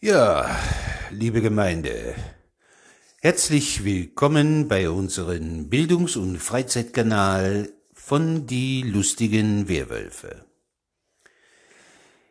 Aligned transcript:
Ja, 0.00 0.56
liebe 1.10 1.42
Gemeinde, 1.42 2.14
herzlich 3.20 3.82
willkommen 3.82 4.68
bei 4.68 4.88
unserem 4.90 5.68
Bildungs- 5.68 6.14
und 6.14 6.38
Freizeitkanal 6.38 7.68
von 7.94 8.46
die 8.46 8.82
lustigen 8.82 9.68
Werwölfe. 9.68 10.44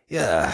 Ja, 0.07 0.53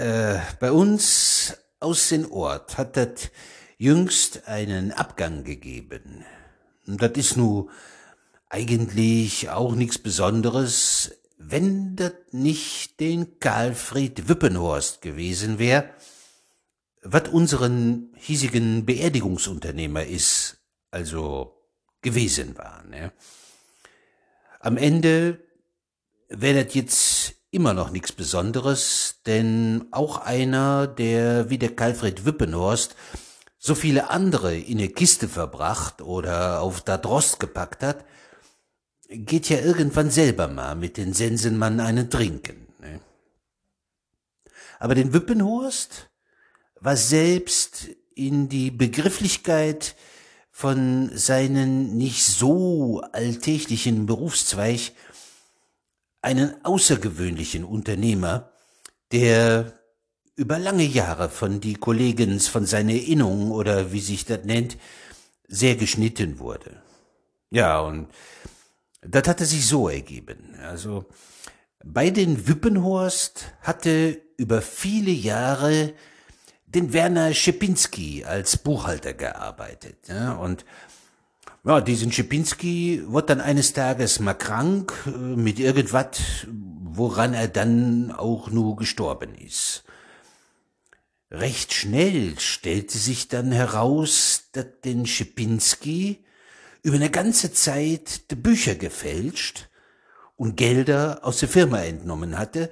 äh, 0.00 0.38
bei 0.58 0.72
uns 0.72 1.54
aus 1.80 2.08
den 2.08 2.24
Ort 2.24 2.78
hat 2.78 2.96
das 2.96 3.30
jüngst 3.76 4.48
einen 4.48 4.90
Abgang 4.90 5.44
gegeben. 5.44 6.24
Das 6.86 7.12
ist 7.16 7.36
nu 7.36 7.68
eigentlich 8.48 9.50
auch 9.50 9.74
nichts 9.74 9.98
Besonderes, 9.98 11.12
wenn 11.36 11.94
das 11.96 12.14
nicht 12.32 13.00
den 13.00 13.38
Karlfried 13.38 14.30
Wippenhorst 14.30 15.02
gewesen 15.02 15.58
wär, 15.58 15.92
wat 17.04 17.28
unseren 17.28 18.12
hiesigen 18.16 18.86
Beerdigungsunternehmer 18.86 20.06
is, 20.06 20.56
also 20.90 21.54
gewesen 22.00 22.56
war. 22.56 22.82
Ne? 22.88 23.12
Am 24.60 24.78
Ende 24.78 25.38
wär 26.28 26.64
das 26.64 26.74
jetzt 26.74 27.34
immer 27.50 27.74
noch 27.74 27.90
nichts 27.90 28.10
Besonderes, 28.10 29.20
denn 29.26 29.86
auch 29.90 30.18
einer, 30.18 30.86
der 30.86 31.50
wie 31.50 31.58
der 31.58 31.76
Karlfried 31.76 32.24
Wippenhorst 32.24 32.96
so 33.58 33.74
viele 33.74 34.10
andere 34.10 34.56
in 34.56 34.78
eine 34.78 34.88
Kiste 34.88 35.28
verbracht 35.28 36.02
oder 36.02 36.60
auf 36.60 36.80
da 36.80 36.96
Drost 36.96 37.38
gepackt 37.38 37.82
hat, 37.82 38.04
geht 39.08 39.48
ja 39.50 39.58
irgendwann 39.58 40.10
selber 40.10 40.48
mal 40.48 40.74
mit 40.74 40.96
den 40.96 41.12
Sensenmann 41.12 41.80
einen 41.80 42.10
trinken. 42.10 42.66
Ne? 42.80 43.00
Aber 44.78 44.94
den 44.94 45.12
Wippenhorst 45.12 46.10
war 46.80 46.96
selbst 46.96 47.88
in 48.14 48.48
die 48.48 48.70
Begrifflichkeit 48.70 49.96
von 50.50 51.10
seinen 51.14 51.96
nicht 51.96 52.24
so 52.24 53.00
alltäglichen 53.12 54.06
Berufszweig 54.06 54.92
einen 56.22 56.64
außergewöhnlichen 56.64 57.64
Unternehmer, 57.64 58.50
der 59.12 59.78
über 60.36 60.58
lange 60.58 60.84
Jahre 60.84 61.28
von 61.28 61.60
die 61.60 61.74
Kollegens 61.74 62.48
von 62.48 62.66
seiner 62.66 62.94
Innung 62.94 63.50
oder 63.50 63.92
wie 63.92 64.00
sich 64.00 64.24
das 64.24 64.44
nennt, 64.44 64.78
sehr 65.46 65.76
geschnitten 65.76 66.38
wurde. 66.38 66.82
Ja, 67.50 67.80
und 67.80 68.08
das 69.02 69.28
hatte 69.28 69.44
sich 69.44 69.66
so 69.66 69.88
ergeben. 69.88 70.56
Also 70.62 71.04
bei 71.84 72.10
den 72.10 72.48
Wippenhorst 72.48 73.52
hatte 73.60 74.20
über 74.36 74.62
viele 74.62 75.10
Jahre 75.10 75.92
den 76.74 76.92
Werner 76.92 77.32
Schepinski 77.32 78.24
als 78.24 78.56
Buchhalter 78.56 79.14
gearbeitet. 79.14 80.08
Ja, 80.08 80.32
und 80.32 80.64
ja, 81.64 81.80
diesen 81.80 82.12
Schepinski 82.12 83.02
wurde 83.06 83.28
dann 83.28 83.40
eines 83.40 83.72
Tages 83.72 84.20
mal 84.20 84.34
krank 84.34 84.92
äh, 85.06 85.10
mit 85.10 85.58
irgendwas, 85.58 86.46
woran 86.46 87.32
er 87.32 87.48
dann 87.48 88.12
auch 88.12 88.50
nur 88.50 88.76
gestorben 88.76 89.34
ist. 89.34 89.84
Recht 91.30 91.72
schnell 91.72 92.38
stellte 92.38 92.98
sich 92.98 93.28
dann 93.28 93.50
heraus, 93.50 94.44
dass 94.52 94.66
den 94.84 95.06
Schepinski 95.06 96.24
über 96.82 96.96
eine 96.96 97.10
ganze 97.10 97.52
Zeit 97.52 98.30
die 98.30 98.36
Bücher 98.36 98.74
gefälscht 98.74 99.70
und 100.36 100.56
Gelder 100.56 101.20
aus 101.22 101.38
der 101.38 101.48
Firma 101.48 101.80
entnommen 101.80 102.38
hatte, 102.38 102.70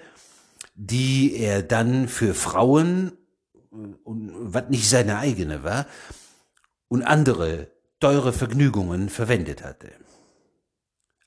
die 0.74 1.34
er 1.36 1.62
dann 1.62 2.08
für 2.08 2.34
Frauen 2.34 3.12
und 3.72 3.98
was 4.04 4.68
nicht 4.68 4.88
seine 4.88 5.18
eigene 5.18 5.64
war 5.64 5.86
und 6.88 7.02
andere 7.02 7.70
teure 8.00 8.32
Vergnügungen 8.32 9.08
verwendet 9.08 9.64
hatte. 9.64 9.92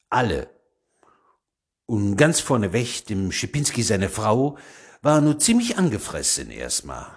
Alle 0.09 0.49
und 1.85 2.15
ganz 2.17 2.39
vorneweg 2.39 3.05
dem 3.05 3.31
Schipinski 3.31 3.83
seine 3.83 4.09
Frau 4.09 4.57
war 5.01 5.21
nur 5.21 5.39
ziemlich 5.39 5.77
angefressen 5.77 6.51
erstmal. 6.51 7.07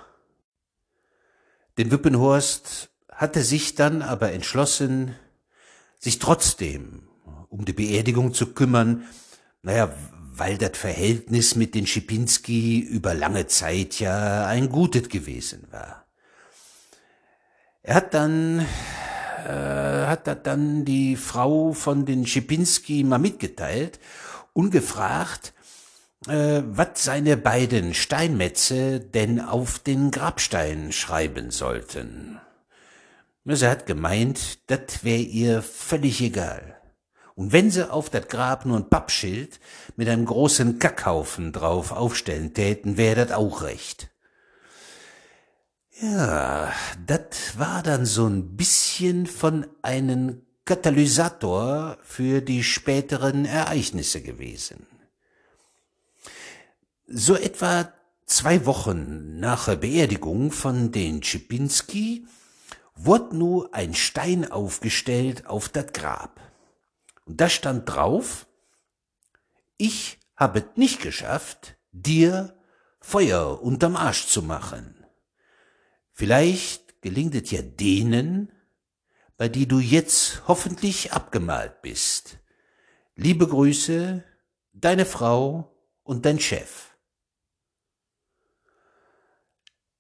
Den 1.77 1.91
Wippenhorst 1.91 2.91
hatte 3.11 3.43
sich 3.43 3.75
dann 3.75 4.03
aber 4.03 4.33
entschlossen, 4.33 5.15
sich 5.99 6.19
trotzdem 6.19 7.09
um 7.49 7.65
die 7.65 7.73
Beerdigung 7.73 8.35
zu 8.35 8.53
kümmern, 8.53 9.07
naja, 9.63 9.93
weil 10.39 10.59
das 10.59 10.79
Verhältnis 10.79 11.55
mit 11.55 11.75
den 11.75 11.87
Schipinski 11.87 12.81
über 12.81 13.15
lange 13.15 13.47
Zeit 13.47 14.01
ja 14.01 14.47
ein 14.47 14.69
gutes 14.69 15.09
gewesen 15.09 15.67
war. 15.71 16.05
Er 17.83 17.95
hat 17.97 18.15
dann 18.15 18.67
äh, 19.47 20.07
hat 20.07 20.27
er 20.27 20.35
dann 20.35 20.85
die 20.85 21.17
Frau 21.17 21.73
von 21.73 22.05
den 22.05 22.27
Schipinski 22.27 23.05
mal 23.05 23.19
mitgeteilt 23.19 23.99
und 24.53 24.71
gefragt, 24.71 25.55
äh, 26.27 26.63
was 26.67 27.05
seine 27.05 27.37
beiden 27.37 27.95
Steinmetze 27.95 29.01
denn 29.01 29.41
auf 29.41 29.79
den 29.79 30.11
Grabstein 30.11 30.93
schreiben 30.93 31.51
sollten. 31.51 32.41
Sie 33.45 33.67
hat 33.67 33.87
gemeint, 33.87 34.59
das 34.71 35.05
wär 35.05 35.19
ihr 35.19 35.63
völlig 35.63 36.21
egal. 36.21 36.78
Und 37.39 37.53
wenn 37.53 37.71
sie 37.71 37.89
auf 37.89 38.11
das 38.11 38.27
Grab 38.27 38.67
nur 38.67 38.79
ein 38.79 38.91
Pappschild 38.91 39.61
mit 39.95 40.09
einem 40.09 40.25
großen 40.25 40.81
Kackhaufen 40.81 41.53
drauf 41.53 41.93
aufstellen 41.93 42.53
täten, 42.53 42.97
wär 42.97 43.15
das 43.15 43.31
auch 43.31 43.63
recht. 43.63 44.11
Ja, 46.01 46.73
das 47.07 47.57
war 47.57 47.85
dann 47.85 48.07
so 48.07 48.27
ein 48.27 48.57
bisschen 48.57 49.29
von 49.29 49.69
einem 49.83 50.43
Katalysator 50.65 51.99
für 52.03 52.41
die 52.41 52.65
späteren 52.65 53.45
Ereignisse 53.45 54.21
gewesen. 54.21 54.89
So 57.07 57.37
etwa 57.37 57.93
zwei 58.27 58.67
Wochen 58.67 59.39
nach 59.39 59.67
der 59.67 59.77
Beerdigung 59.77 60.51
von 60.51 60.91
den 60.91 61.23
Schipinski 61.23 62.27
wurde 62.97 63.37
nur 63.37 63.73
ein 63.77 63.95
Stein 63.95 64.51
aufgestellt 64.51 65.47
auf 65.47 65.69
das 65.69 65.93
Grab. 65.93 66.48
Und 67.29 67.43
da 67.43 67.51
stand 67.51 67.87
drauf, 67.87 68.47
ich 69.77 70.19
habe 70.35 70.61
es 70.61 70.77
nicht 70.77 71.03
geschafft, 71.03 71.77
dir 71.93 72.59
Feuer 73.01 73.61
unterm 73.63 73.97
Arsch 73.97 74.27
zu 74.29 74.43
machen. 74.43 75.05
Vielleicht 76.11 77.03
gelingt 77.03 77.35
es 77.35 77.51
ja 77.51 77.61
denen, 77.61 78.51
bei 79.37 79.51
die 79.51 79.69
du 79.69 79.79
jetzt 79.79 80.49
hoffentlich 80.49 81.13
abgemalt 81.13 81.83
bist. 81.83 82.39
Liebe 83.15 83.47
Grüße, 83.47 84.25
deine 84.73 85.05
Frau 85.05 85.77
und 86.05 86.25
dein 86.25 86.41
Chef. 86.41 86.97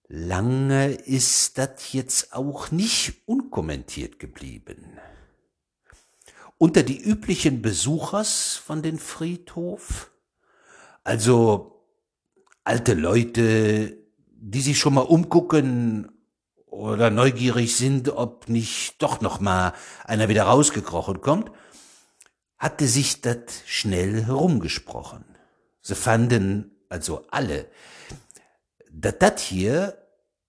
Lange 0.06 0.92
ist 0.92 1.58
das 1.58 1.92
jetzt 1.92 2.32
auch 2.32 2.70
nicht 2.70 3.28
unkommentiert 3.28 4.18
geblieben 4.18 4.98
unter 6.58 6.82
die 6.82 7.00
üblichen 7.00 7.62
Besuchers 7.62 8.56
von 8.56 8.82
den 8.82 8.98
Friedhof, 8.98 10.10
also 11.04 11.84
alte 12.64 12.94
Leute, 12.94 13.96
die 14.26 14.60
sich 14.60 14.78
schon 14.78 14.94
mal 14.94 15.02
umgucken 15.02 16.10
oder 16.66 17.10
neugierig 17.10 17.76
sind, 17.76 18.10
ob 18.10 18.48
nicht 18.48 19.00
doch 19.02 19.20
noch 19.20 19.40
mal 19.40 19.72
einer 20.04 20.28
wieder 20.28 20.44
rausgekrochen 20.44 21.20
kommt, 21.20 21.50
hatte 22.58 22.86
sich 22.88 23.20
das 23.20 23.62
schnell 23.66 24.24
herumgesprochen. 24.24 25.24
Sie 25.80 25.94
fanden 25.94 26.72
also 26.88 27.24
alle, 27.30 27.70
dass 28.90 29.14
das 29.18 29.40
hier 29.40 29.96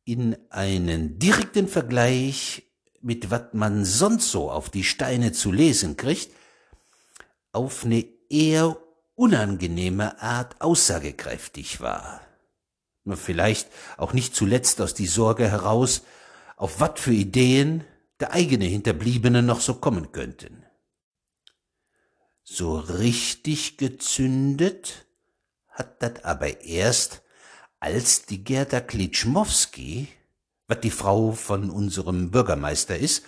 in 0.05 0.35
einen 0.49 1.19
direkten 1.19 1.67
Vergleich 1.67 2.68
mit 3.01 3.31
wat 3.31 3.53
man 3.53 3.85
sonst 3.85 4.31
so 4.31 4.51
auf 4.51 4.69
die 4.69 4.83
Steine 4.83 5.31
zu 5.31 5.51
lesen 5.51 5.97
kriegt, 5.97 6.31
auf 7.51 7.85
ne 7.85 8.07
eher 8.29 8.77
unangenehme 9.15 10.21
Art 10.21 10.61
aussagekräftig 10.61 11.81
war. 11.81 12.21
Vielleicht 13.15 13.69
auch 13.97 14.13
nicht 14.13 14.35
zuletzt 14.35 14.81
aus 14.81 14.93
die 14.93 15.07
Sorge 15.07 15.49
heraus, 15.49 16.03
auf 16.57 16.79
wat 16.79 16.99
für 16.99 17.13
Ideen 17.13 17.83
der 18.19 18.33
eigene 18.33 18.65
Hinterbliebene 18.65 19.41
noch 19.41 19.61
so 19.61 19.75
kommen 19.75 20.11
könnten. 20.11 20.65
So 22.43 22.77
richtig 22.77 23.77
gezündet 23.77 25.05
hat 25.67 26.03
dat 26.03 26.25
aber 26.25 26.61
erst, 26.61 27.21
als 27.79 28.25
die 28.25 28.43
Gerda 28.43 28.81
Klitschmowski 28.81 30.09
wat 30.69 30.85
die 30.85 30.91
Frau 30.91 31.33
von 31.33 31.69
unserem 31.69 32.31
Bürgermeister 32.31 32.97
is 32.97 33.23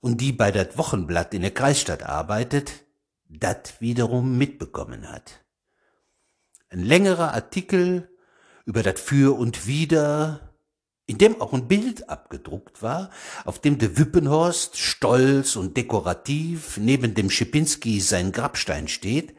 und 0.00 0.20
die 0.20 0.32
bei 0.32 0.50
dat 0.50 0.76
Wochenblatt 0.76 1.32
in 1.32 1.42
der 1.42 1.52
Kreisstadt 1.52 2.02
arbeitet, 2.02 2.84
dat 3.28 3.80
wiederum 3.80 4.36
mitbekommen 4.36 5.10
hat. 5.10 5.44
Ein 6.68 6.82
längerer 6.82 7.32
Artikel 7.32 8.10
über 8.66 8.82
dat 8.82 8.98
Für 8.98 9.38
und 9.38 9.66
Wider 9.66 10.46
in 11.06 11.18
dem 11.18 11.40
auch 11.40 11.52
ein 11.52 11.68
Bild 11.68 12.10
abgedruckt 12.10 12.82
war, 12.82 13.10
auf 13.44 13.60
dem 13.60 13.78
der 13.78 13.96
Wippenhorst 13.96 14.76
stolz 14.76 15.54
und 15.54 15.76
dekorativ 15.76 16.78
neben 16.78 17.14
dem 17.14 17.30
Schipinski 17.30 18.00
sein 18.00 18.32
Grabstein 18.32 18.88
steht, 18.88 19.36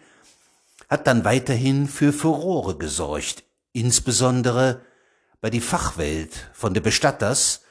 hat 0.90 1.08
dann 1.08 1.26
weiterhin 1.26 1.88
für 1.88 2.14
Furore 2.14 2.78
gesorgt, 2.78 3.44
insbesondere 3.74 4.82
bei 5.42 5.50
die 5.50 5.62
Fachwelt 5.62 6.50
von 6.54 6.74
der 6.74 6.82
Bestatters 6.82 7.64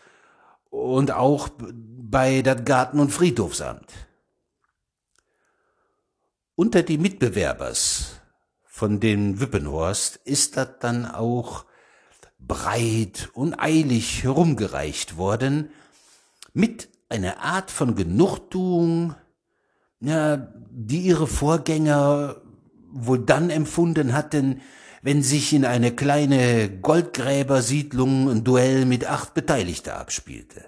und 0.70 1.10
auch 1.10 1.48
bei 1.58 2.42
dat 2.42 2.64
Garten- 2.66 3.00
und 3.00 3.12
Friedhofsamt. 3.12 3.92
Unter 6.54 6.82
die 6.82 6.98
Mitbewerbers 6.98 8.20
von 8.64 9.00
den 9.00 9.40
Wippenhorst 9.40 10.16
ist 10.24 10.56
dat 10.56 10.82
dann 10.84 11.06
auch 11.06 11.66
breit 12.38 13.30
und 13.32 13.58
eilig 13.58 14.22
herumgereicht 14.22 15.16
worden, 15.16 15.70
mit 16.52 16.88
einer 17.08 17.40
Art 17.40 17.70
von 17.70 17.94
Genugtuung, 17.94 19.14
ja, 20.00 20.52
die 20.70 21.00
ihre 21.00 21.26
Vorgänger 21.26 22.36
wohl 22.90 23.18
dann 23.18 23.50
empfunden 23.50 24.12
hatten, 24.12 24.62
wenn 25.06 25.22
sich 25.22 25.52
in 25.52 25.64
eine 25.64 25.94
kleine 25.94 26.68
Goldgräbersiedlung 26.68 28.28
ein 28.28 28.42
Duell 28.42 28.86
mit 28.86 29.06
acht 29.06 29.34
Beteiligte 29.34 29.94
abspielte. 29.94 30.64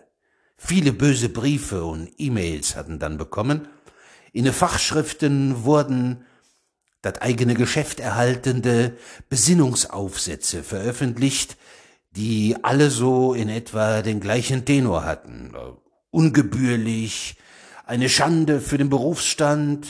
Viele 0.57 0.93
böse 0.93 1.29
Briefe 1.29 1.83
und 1.83 2.13
E-Mails 2.19 2.77
hatten 2.77 3.01
dann 3.01 3.19
bekommen. 3.19 3.67
In 4.33 4.45
den 4.45 4.53
Fachschriften 4.53 5.65
wurden 5.65 6.25
das 7.03 7.21
eigene 7.21 7.55
Geschäft 7.55 7.99
erhaltende 7.99 8.97
Besinnungsaufsätze 9.29 10.63
veröffentlicht, 10.63 11.57
die 12.13 12.55
alle 12.63 12.91
so 12.93 13.35
in 13.35 13.49
etwa 13.49 14.03
den 14.03 14.21
gleichen 14.21 14.65
Tenor 14.65 15.05
hatten. 15.05 15.53
Ungebührlich, 16.11 17.39
eine 17.87 18.09
Schande 18.09 18.61
für 18.61 18.79
den 18.79 18.89
Berufsstand, 18.89 19.89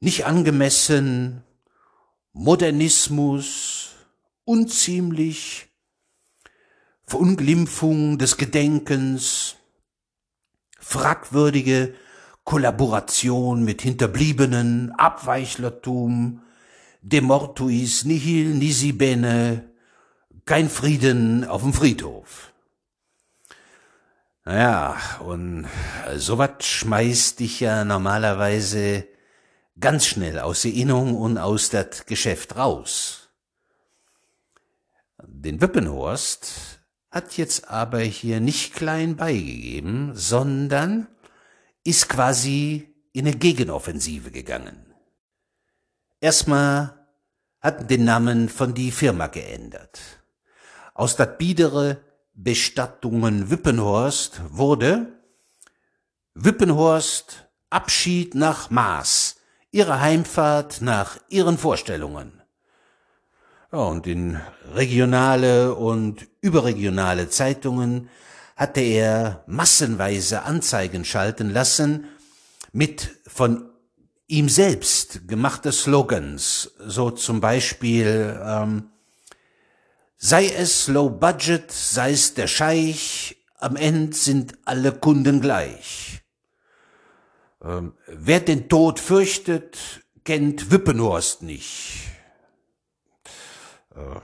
nicht 0.00 0.26
angemessen, 0.26 1.44
Modernismus, 2.32 3.90
unziemlich, 4.44 5.68
Verunglimpfung 7.04 8.18
des 8.18 8.36
Gedenkens, 8.36 9.56
fragwürdige 10.78 11.94
Kollaboration 12.44 13.64
mit 13.64 13.82
Hinterbliebenen, 13.82 14.92
Abweichlertum, 14.92 16.42
de 17.02 17.20
mortuis 17.20 18.04
nihil 18.04 18.54
nisi 18.54 18.92
bene, 18.92 19.70
kein 20.44 20.68
Frieden 20.68 21.44
auf 21.44 21.62
dem 21.62 21.72
Friedhof. 21.72 22.52
Naja, 24.44 24.96
und 25.20 25.66
sowas 26.16 26.50
schmeißt 26.60 27.40
dich 27.40 27.60
ja 27.60 27.84
normalerweise 27.84 29.06
ganz 29.80 30.06
schnell 30.06 30.38
aus 30.38 30.64
Erinnerung 30.64 31.16
und 31.16 31.38
aus 31.38 31.70
dat 31.70 32.06
Geschäft 32.06 32.56
raus. 32.56 33.28
Den 35.22 35.60
Wippenhorst 35.60 36.80
hat 37.10 37.36
jetzt 37.36 37.68
aber 37.68 38.00
hier 38.00 38.40
nicht 38.40 38.74
klein 38.74 39.16
beigegeben, 39.16 40.14
sondern 40.14 41.08
ist 41.84 42.08
quasi 42.08 42.94
in 43.12 43.26
eine 43.26 43.36
Gegenoffensive 43.36 44.30
gegangen. 44.30 44.94
Erstmal 46.20 47.06
hat 47.60 47.90
den 47.90 48.04
Namen 48.04 48.48
von 48.48 48.74
die 48.74 48.90
Firma 48.90 49.28
geändert. 49.28 50.00
Aus 50.94 51.16
dat 51.16 51.38
biedere 51.38 52.04
Bestattungen 52.34 53.50
Wippenhorst 53.50 54.40
wurde 54.50 55.12
Wippenhorst 56.34 57.48
Abschied 57.70 58.34
nach 58.34 58.70
Maß, 58.70 59.37
ihre 59.70 60.00
Heimfahrt 60.00 60.80
nach 60.80 61.18
ihren 61.28 61.58
Vorstellungen. 61.58 62.42
Ja, 63.70 63.78
und 63.80 64.06
in 64.06 64.40
regionale 64.74 65.74
und 65.74 66.26
überregionale 66.40 67.28
Zeitungen 67.28 68.08
hatte 68.56 68.80
er 68.80 69.44
massenweise 69.46 70.42
Anzeigen 70.42 71.04
schalten 71.04 71.50
lassen 71.50 72.06
mit 72.72 73.10
von 73.26 73.68
ihm 74.26 74.48
selbst 74.48 75.28
gemachte 75.28 75.72
Slogans, 75.72 76.72
so 76.78 77.10
zum 77.10 77.40
Beispiel 77.40 78.38
ähm, 78.42 78.90
Sei 80.20 80.48
es 80.48 80.88
Low 80.88 81.10
Budget, 81.10 81.70
sei 81.70 82.10
es 82.10 82.34
der 82.34 82.48
Scheich, 82.48 83.36
am 83.58 83.76
Ende 83.76 84.16
sind 84.16 84.58
alle 84.64 84.90
Kunden 84.90 85.40
gleich. 85.40 86.22
Ähm, 87.62 87.94
wer 88.06 88.40
den 88.40 88.68
Tod 88.68 89.00
fürchtet, 89.00 89.78
kennt 90.24 90.70
Wippenhorst 90.70 91.42
nicht. 91.42 92.08
Äh, 93.94 94.20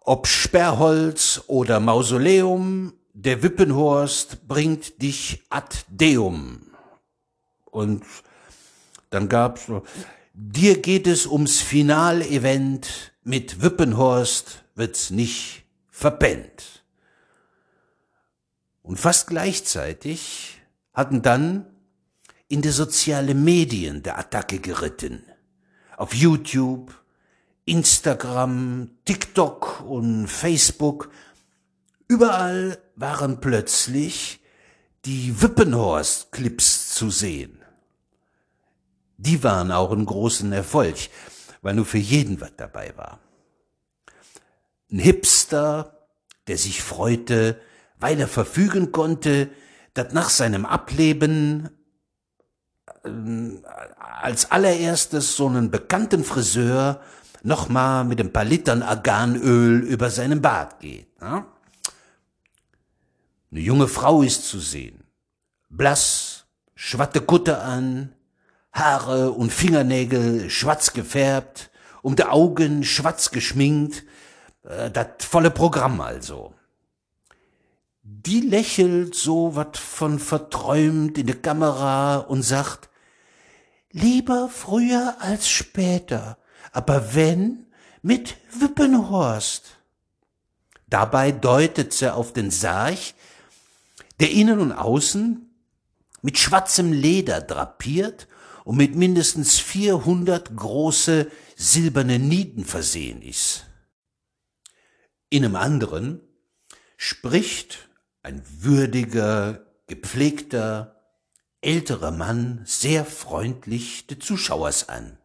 ob 0.00 0.26
Sperrholz 0.26 1.42
oder 1.46 1.80
Mausoleum, 1.80 2.94
der 3.12 3.42
Wippenhorst 3.42 4.48
bringt 4.48 5.02
dich 5.02 5.44
ad 5.50 5.76
deum. 5.88 6.72
Und 7.66 8.04
dann 9.10 9.28
gab's 9.28 9.66
so, 9.66 9.82
dir 10.32 10.80
geht 10.80 11.06
es 11.06 11.26
ums 11.26 11.60
Finalevent 11.60 13.12
mit 13.22 13.62
Wippenhorst 13.62 14.64
wird's 14.74 15.10
nicht 15.10 15.64
verpennt. 15.90 16.84
Und 18.82 18.98
fast 18.98 19.26
gleichzeitig 19.26 20.60
hatten 20.94 21.20
dann 21.20 21.66
in 22.48 22.62
die 22.62 22.70
soziale 22.70 23.34
Medien 23.34 24.02
der 24.02 24.18
Attacke 24.18 24.58
geritten. 24.58 25.22
Auf 25.96 26.14
YouTube, 26.14 26.94
Instagram, 27.64 28.90
TikTok 29.04 29.82
und 29.86 30.26
Facebook. 30.28 31.10
Überall 32.08 32.78
waren 32.96 33.40
plötzlich 33.40 34.40
die 35.04 35.40
Wippenhorst-Clips 35.40 36.94
zu 36.94 37.10
sehen. 37.10 37.58
Die 39.18 39.42
waren 39.42 39.72
auch 39.72 39.92
ein 39.92 40.06
großen 40.06 40.52
Erfolg, 40.52 40.96
weil 41.60 41.74
nur 41.74 41.84
für 41.84 41.98
jeden 41.98 42.40
was 42.40 42.52
dabei 42.56 42.96
war 42.96 43.20
ein 44.90 44.98
Hipster, 44.98 46.08
der 46.46 46.56
sich 46.56 46.82
freute, 46.82 47.60
weil 47.98 48.18
er 48.20 48.28
verfügen 48.28 48.92
konnte, 48.92 49.50
dass 49.94 50.12
nach 50.12 50.30
seinem 50.30 50.64
Ableben 50.64 51.68
äh, 53.04 53.62
als 54.20 54.50
allererstes 54.50 55.36
so 55.36 55.46
einen 55.46 55.70
bekannten 55.70 56.24
Friseur 56.24 57.00
noch 57.42 57.68
mal 57.68 58.04
mit 58.04 58.20
ein 58.20 58.32
paar 58.32 58.44
Litern 58.44 58.82
Arganöl 58.82 59.80
über 59.80 60.10
seinen 60.10 60.42
Bart 60.42 60.80
geht. 60.80 61.20
Ne? 61.20 61.44
Eine 63.50 63.60
junge 63.60 63.88
Frau 63.88 64.22
ist 64.22 64.46
zu 64.46 64.58
sehen, 64.58 65.04
blass, 65.70 66.44
schwatte 66.74 67.20
Kutte 67.20 67.58
an, 67.60 68.14
Haare 68.72 69.32
und 69.32 69.52
Fingernägel 69.52 70.50
schwarz 70.50 70.92
gefärbt, 70.92 71.70
um 72.02 72.14
die 72.14 72.24
Augen 72.24 72.84
schwarz 72.84 73.30
geschminkt, 73.30 74.04
äh, 74.64 74.90
das 74.90 75.06
volle 75.20 75.50
Programm 75.50 76.00
also. 76.00 76.54
Die 78.10 78.40
lächelt 78.40 79.14
so 79.14 79.54
wat 79.54 79.76
von 79.76 80.18
verträumt 80.18 81.18
in 81.18 81.26
die 81.26 81.34
Kamera 81.34 82.16
und 82.16 82.42
sagt, 82.42 82.88
lieber 83.90 84.48
früher 84.48 85.16
als 85.20 85.50
später, 85.50 86.38
aber 86.72 87.14
wenn, 87.14 87.66
mit 88.00 88.36
Wippenhorst. 88.58 89.76
Dabei 90.86 91.32
deutet 91.32 91.92
sie 91.92 92.10
auf 92.10 92.32
den 92.32 92.50
Sarg, 92.50 92.96
der 94.20 94.30
innen 94.30 94.58
und 94.58 94.72
außen 94.72 95.46
mit 96.22 96.38
schwarzem 96.38 96.92
Leder 96.92 97.42
drapiert 97.42 98.26
und 98.64 98.78
mit 98.78 98.94
mindestens 98.94 99.58
400 99.58 100.56
große 100.56 101.30
silberne 101.56 102.18
Nieten 102.18 102.64
versehen 102.64 103.20
ist. 103.20 103.66
In 105.28 105.44
einem 105.44 105.56
anderen 105.56 106.22
spricht 106.96 107.87
ein 108.22 108.42
würdiger, 108.60 109.66
gepflegter, 109.86 110.96
älterer 111.60 112.10
Mann 112.10 112.62
sehr 112.64 113.04
freundlich 113.04 114.06
des 114.06 114.20
Zuschauers 114.20 114.88
an. 114.88 115.18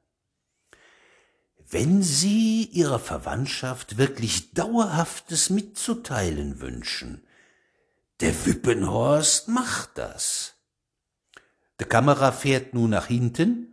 Wenn 1.57 2.03
Sie 2.03 2.65
Ihrer 2.65 2.99
Verwandtschaft 2.99 3.97
wirklich 3.97 4.53
Dauerhaftes 4.53 5.49
mitzuteilen 5.49 6.59
wünschen, 6.61 7.25
der 8.19 8.45
Wippenhorst 8.45 9.47
macht 9.47 9.97
das. 9.97 10.53
Die 11.79 11.85
Kamera 11.85 12.31
fährt 12.31 12.73
nun 12.73 12.91
nach 12.91 13.07
hinten, 13.07 13.69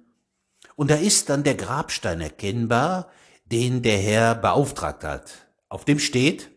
und 0.76 0.90
da 0.90 0.94
ist 0.94 1.28
dann 1.28 1.44
der 1.44 1.56
Grabstein 1.56 2.22
erkennbar, 2.22 3.10
den 3.44 3.82
der 3.82 3.98
Herr 3.98 4.34
beauftragt 4.34 5.04
hat. 5.04 5.46
Auf 5.68 5.84
dem 5.84 5.98
steht, 5.98 6.50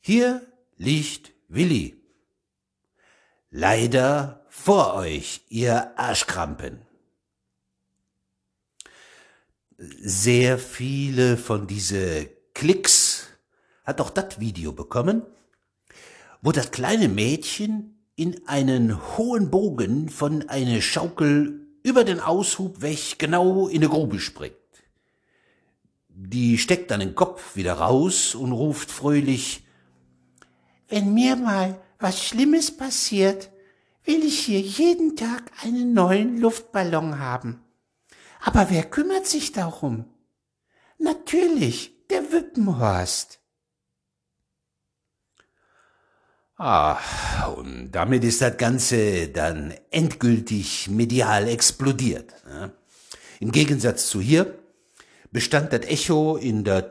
hier 0.00 0.42
liegt 0.76 1.32
Willi. 1.48 1.96
Leider 3.50 4.44
vor 4.48 4.94
euch, 4.94 5.42
ihr 5.48 5.98
Arschkrampen. 5.98 6.82
Sehr 9.78 10.58
viele 10.58 11.36
von 11.36 11.66
diese 11.66 12.28
Klicks 12.54 13.28
hat 13.84 14.00
auch 14.00 14.10
das 14.10 14.40
Video 14.40 14.72
bekommen, 14.72 15.22
wo 16.42 16.52
das 16.52 16.70
kleine 16.70 17.08
Mädchen 17.08 17.94
in 18.16 18.46
einen 18.46 19.16
hohen 19.16 19.50
Bogen 19.50 20.08
von 20.08 20.48
einer 20.48 20.80
Schaukel 20.80 21.66
über 21.82 22.04
den 22.04 22.20
Aushub 22.20 22.80
weg 22.80 23.18
genau 23.18 23.68
in 23.68 23.78
eine 23.78 23.88
Grube 23.88 24.20
springt. 24.20 24.54
Die 26.08 26.58
steckt 26.58 26.90
dann 26.90 27.00
den 27.00 27.14
Kopf 27.14 27.56
wieder 27.56 27.74
raus 27.74 28.34
und 28.34 28.52
ruft 28.52 28.90
fröhlich, 28.90 29.63
wenn 30.94 31.12
mir 31.12 31.34
mal 31.34 31.82
was 31.98 32.22
Schlimmes 32.22 32.76
passiert, 32.76 33.50
will 34.04 34.24
ich 34.24 34.38
hier 34.38 34.60
jeden 34.60 35.16
Tag 35.16 35.50
einen 35.64 35.92
neuen 35.92 36.38
Luftballon 36.38 37.18
haben. 37.18 37.64
Aber 38.40 38.70
wer 38.70 38.84
kümmert 38.84 39.26
sich 39.26 39.50
darum? 39.50 40.04
Natürlich, 40.98 42.06
der 42.10 42.30
Wippenhorst. 42.30 43.40
Ah, 46.58 47.00
und 47.56 47.90
damit 47.90 48.22
ist 48.22 48.40
das 48.40 48.56
Ganze 48.56 49.30
dann 49.30 49.74
endgültig 49.90 50.88
medial 50.90 51.48
explodiert. 51.48 52.32
Ne? 52.46 52.72
Im 53.40 53.50
Gegensatz 53.50 54.06
zu 54.06 54.20
hier 54.20 54.56
bestand 55.32 55.72
das 55.72 55.86
Echo 55.86 56.36
in 56.36 56.62
das 56.62 56.86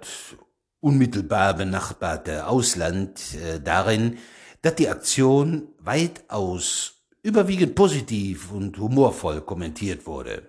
unmittelbar 0.84 1.56
benachbarte 1.56 2.46
Ausland 2.48 3.36
äh, 3.36 3.60
darin, 3.60 4.18
dass 4.62 4.76
die 4.76 4.90
Aktion 4.90 5.70
weitaus 5.80 6.96
überwiegend 7.22 7.76
positiv 7.76 8.52
und 8.52 8.78
humorvoll 8.78 9.42
kommentiert 9.42 10.06
wurde. 10.06 10.44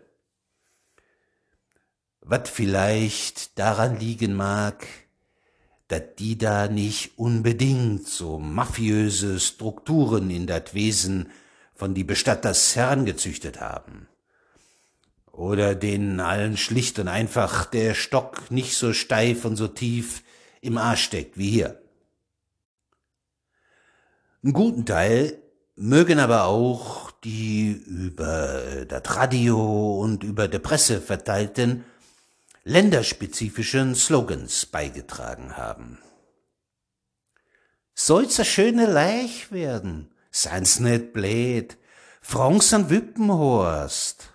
Was 2.20 2.50
vielleicht 2.50 3.58
daran 3.58 3.98
liegen 3.98 4.34
mag, 4.34 4.86
dass 5.88 6.02
die 6.18 6.36
da 6.36 6.66
nicht 6.68 7.18
unbedingt 7.18 8.08
so 8.08 8.38
mafiöse 8.38 9.38
Strukturen 9.38 10.30
in 10.30 10.46
das 10.46 10.74
Wesen 10.74 11.30
von 11.74 11.94
die 11.94 12.04
Bestatters 12.04 12.74
herangezüchtet 12.74 13.60
haben. 13.60 14.08
Oder 15.36 15.74
denen 15.74 16.20
allen 16.20 16.56
schlicht 16.56 16.98
und 16.98 17.08
einfach 17.08 17.66
der 17.66 17.94
Stock 17.94 18.50
nicht 18.50 18.76
so 18.76 18.92
steif 18.92 19.44
und 19.44 19.56
so 19.56 19.66
tief 19.66 20.22
im 20.60 20.78
Arsch 20.78 21.04
steckt 21.04 21.36
wie 21.36 21.50
hier. 21.50 21.82
Einen 24.42 24.52
guten 24.52 24.86
Teil 24.86 25.42
mögen 25.74 26.18
aber 26.20 26.44
auch 26.44 27.10
die 27.10 27.72
über 27.72 28.84
das 28.86 29.16
Radio 29.16 30.00
und 30.00 30.22
über 30.22 30.46
der 30.46 30.60
Presse 30.60 31.00
verteilten 31.00 31.84
länderspezifischen 32.62 33.94
Slogans 33.94 34.66
beigetragen 34.66 35.56
haben. 35.56 35.98
Soll's 37.94 38.40
a 38.40 38.44
schöne 38.44 38.86
Leich 38.86 39.52
werden, 39.52 40.10
sein's 40.30 40.80
net 40.80 41.12
blöd, 41.12 41.76
Franks 42.20 42.72
an 42.72 42.90
Wippenhorst. 42.90 44.33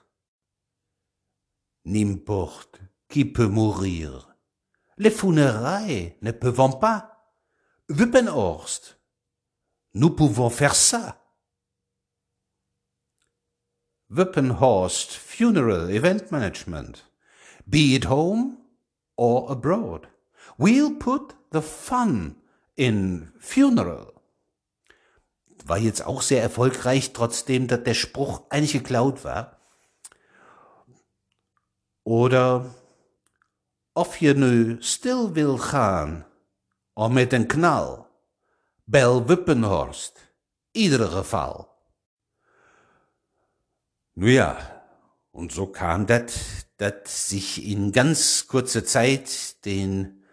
N'importe 1.90 2.82
qui 3.08 3.26
peut 3.26 3.48
mourir. 3.48 4.36
Les 5.00 5.10
funérailles 5.10 6.16
ne 6.22 6.30
peuvent 6.30 6.78
pas. 6.80 7.34
Wippenhorst. 7.90 9.00
Nous 9.96 10.12
pouvons 10.12 10.52
faire 10.52 10.76
ça. 10.76 11.18
Wippenhorst 14.12 15.14
Funeral 15.14 15.90
Event 15.90 16.30
Management. 16.30 17.12
Be 17.66 17.96
it 17.96 18.06
home 18.06 18.60
or 19.18 19.50
abroad. 19.50 20.06
We'll 20.60 20.96
put 20.96 21.36
the 21.52 21.62
fun 21.62 22.36
in 22.76 23.32
funeral. 23.40 24.14
War 25.66 25.80
jetzt 25.80 26.06
auch 26.06 26.22
sehr 26.22 26.44
erfolgreich, 26.44 27.14
trotzdem, 27.14 27.68
dass 27.68 27.84
der 27.84 27.96
Spruch 27.96 28.44
eigentlich 28.52 28.74
geklaut 28.74 29.24
war. 29.24 29.59
Oder 32.10 32.66
of 33.94 34.18
je 34.18 34.34
nu 34.34 34.78
stil 34.80 35.32
wil 35.32 35.58
gaan, 35.58 36.26
of 36.94 37.12
met 37.12 37.34
een 37.34 37.48
knal, 37.48 38.08
bel 38.84 39.26
Wippenhorst, 39.26 40.34
ieder 40.72 41.08
geval. 41.08 41.70
Nu 44.14 44.32
ja, 44.32 44.58
und 45.32 45.52
so 45.52 45.68
kam 45.68 46.06
das, 46.06 46.66
dass 46.78 47.30
sich 47.30 47.64
in 47.64 47.92
ganz 47.92 48.48
kurzer 48.48 48.84
Zeit 48.86 49.64
den 49.66 50.24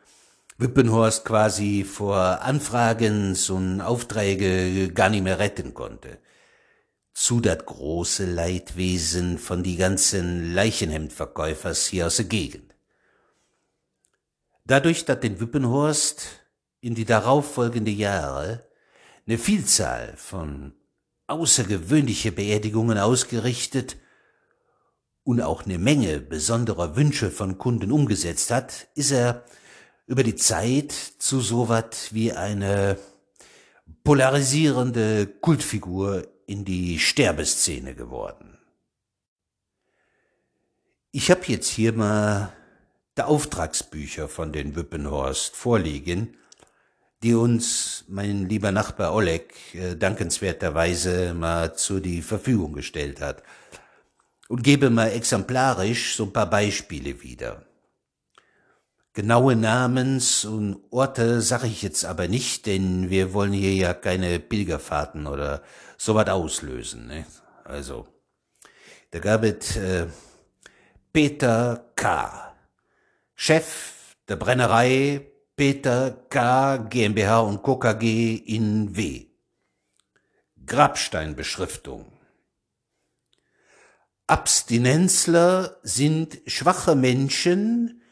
Wippenhorst 0.56 1.24
quasi 1.26 1.84
vor 1.84 2.40
Anfragen 2.40 3.36
und 3.50 3.82
Aufträge 3.82 4.92
gar 4.94 5.10
nicht 5.10 5.24
mehr 5.24 5.38
retten 5.38 5.74
konnte. 5.74 6.18
Zu 7.18 7.40
dat 7.40 7.64
große 7.64 8.26
Leidwesen 8.26 9.38
von 9.38 9.62
die 9.62 9.76
ganzen 9.76 10.52
Leichenhemdverkäufers 10.52 11.86
hier 11.86 12.08
aus 12.08 12.16
der 12.16 12.26
Gegend. 12.26 12.74
Dadurch, 14.66 15.06
dass 15.06 15.20
den 15.20 15.40
Wippenhorst 15.40 16.26
in 16.82 16.94
die 16.94 17.06
darauffolgende 17.06 17.90
Jahre 17.90 18.68
eine 19.26 19.38
Vielzahl 19.38 20.12
von 20.18 20.74
außergewöhnliche 21.26 22.32
Beerdigungen 22.32 22.98
ausgerichtet 22.98 23.96
und 25.24 25.40
auch 25.40 25.64
eine 25.64 25.78
Menge 25.78 26.20
besonderer 26.20 26.96
Wünsche 26.96 27.30
von 27.30 27.56
Kunden 27.56 27.92
umgesetzt 27.92 28.50
hat, 28.50 28.88
ist 28.94 29.10
er 29.10 29.46
über 30.06 30.22
die 30.22 30.36
Zeit 30.36 30.92
zu 30.92 31.40
so 31.40 31.70
wat 31.70 32.12
wie 32.12 32.32
eine 32.34 32.98
polarisierende 34.04 35.26
Kultfigur 35.26 36.35
in 36.46 36.64
die 36.64 36.98
Sterbeszene 36.98 37.94
geworden. 37.94 38.58
Ich 41.10 41.30
habe 41.30 41.42
jetzt 41.46 41.68
hier 41.68 41.92
mal 41.92 42.52
die 43.16 43.22
Auftragsbücher 43.22 44.28
von 44.28 44.52
den 44.52 44.76
Wippenhorst 44.76 45.56
vorliegen, 45.56 46.36
die 47.22 47.34
uns 47.34 48.04
mein 48.08 48.48
lieber 48.48 48.72
Nachbar 48.72 49.14
Oleg 49.14 49.54
äh, 49.74 49.96
dankenswerterweise 49.96 51.34
mal 51.34 51.74
zu 51.74 52.00
die 52.00 52.22
Verfügung 52.22 52.74
gestellt 52.74 53.20
hat 53.20 53.42
und 54.48 54.62
gebe 54.62 54.90
mal 54.90 55.08
exemplarisch 55.08 56.16
so 56.16 56.24
ein 56.24 56.32
paar 56.32 56.50
Beispiele 56.50 57.22
wieder. 57.22 57.64
Genaue 59.16 59.56
Namens 59.56 60.44
und 60.44 60.78
Orte 60.90 61.40
sage 61.40 61.68
ich 61.68 61.80
jetzt 61.80 62.04
aber 62.04 62.28
nicht, 62.28 62.66
denn 62.66 63.08
wir 63.08 63.32
wollen 63.32 63.54
hier 63.54 63.72
ja 63.72 63.94
keine 63.94 64.38
Pilgerfahrten 64.38 65.26
oder 65.26 65.62
sowas 65.96 66.28
auslösen. 66.28 67.06
Ne? 67.06 67.24
Also, 67.64 68.06
da 69.12 69.18
gab 69.20 69.42
es 69.42 69.74
äh, 69.76 70.06
Peter 71.14 71.92
K., 71.96 72.54
Chef 73.34 74.16
der 74.28 74.36
Brennerei 74.36 75.26
Peter 75.56 76.10
K. 76.28 76.76
GmbH 76.76 77.40
und 77.40 77.62
Co. 77.62 77.78
KG 77.78 78.34
in 78.34 78.98
W. 78.98 79.28
Grabsteinbeschriftung 80.66 82.04
Abstinenzler 84.26 85.78
sind 85.82 86.38
schwache 86.46 86.94
Menschen, 86.94 88.02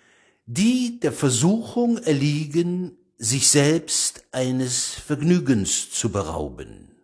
die 0.47 1.01
der 1.01 1.13
Versuchung 1.13 1.99
erliegen, 1.99 2.97
sich 3.17 3.49
selbst 3.49 4.25
eines 4.33 4.95
Vergnügens 4.95 5.91
zu 5.91 6.11
berauben. 6.11 6.95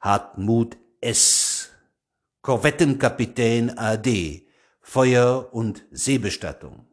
Hartmut 0.00 0.76
S., 1.00 1.70
Korvettenkapitän 2.42 3.78
AD, 3.78 4.46
Feuer- 4.80 5.48
und 5.52 5.86
Seebestattung. 5.92 6.86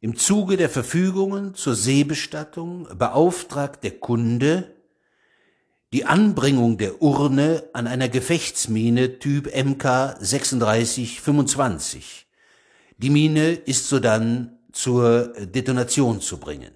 Im 0.00 0.16
Zuge 0.16 0.56
der 0.56 0.70
Verfügungen 0.70 1.54
zur 1.56 1.74
Seebestattung 1.74 2.86
beauftragt 2.96 3.82
der 3.82 3.98
Kunde 3.98 4.77
die 5.92 6.04
Anbringung 6.04 6.76
der 6.76 7.00
Urne 7.00 7.68
an 7.72 7.86
einer 7.86 8.08
Gefechtsmine 8.08 9.18
Typ 9.18 9.46
MK 9.46 10.18
3625. 10.20 12.26
Die 12.98 13.10
Mine 13.10 13.52
ist 13.52 13.88
sodann 13.88 14.58
zur 14.72 15.28
Detonation 15.46 16.20
zu 16.20 16.38
bringen. 16.38 16.72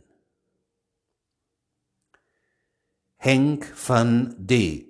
Henk 3.16 3.72
van 3.86 4.34
D. 4.38 4.88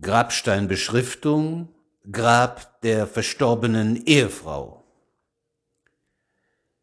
Grabsteinbeschriftung 0.00 1.70
Grab 2.12 2.82
der 2.82 3.06
verstorbenen 3.06 4.04
Ehefrau. 4.04 4.84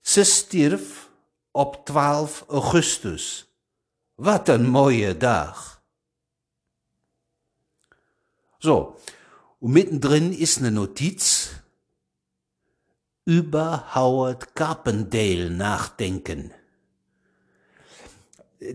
Se 0.01 0.25
stierf 0.25 1.09
op 1.51 1.87
12 1.87 2.49
Augustus. 2.49 3.50
Wat 4.23 4.49
een 4.49 4.67
mooie 4.69 5.17
dag. 5.17 5.81
So, 8.59 8.99
und 9.59 9.71
mittendrin 9.71 10.31
ist 10.31 10.59
eine 10.59 10.69
Notiz 10.69 11.49
über 13.25 13.95
Howard 13.95 14.53
Carpendale 14.53 15.49
nachdenken. 15.49 16.51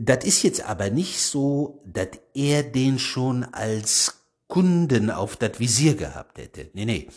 Das 0.00 0.24
ist 0.24 0.42
jetzt 0.42 0.62
aber 0.62 0.90
nicht 0.90 1.20
so, 1.20 1.80
dass 1.84 2.18
er 2.34 2.64
den 2.64 2.98
schon 2.98 3.44
als 3.44 4.24
Kunden 4.48 5.10
auf 5.10 5.36
das 5.36 5.60
Visier 5.60 5.94
gehabt 5.94 6.38
hätte. 6.38 6.70
Nee, 6.72 6.86
nee. 6.86 7.08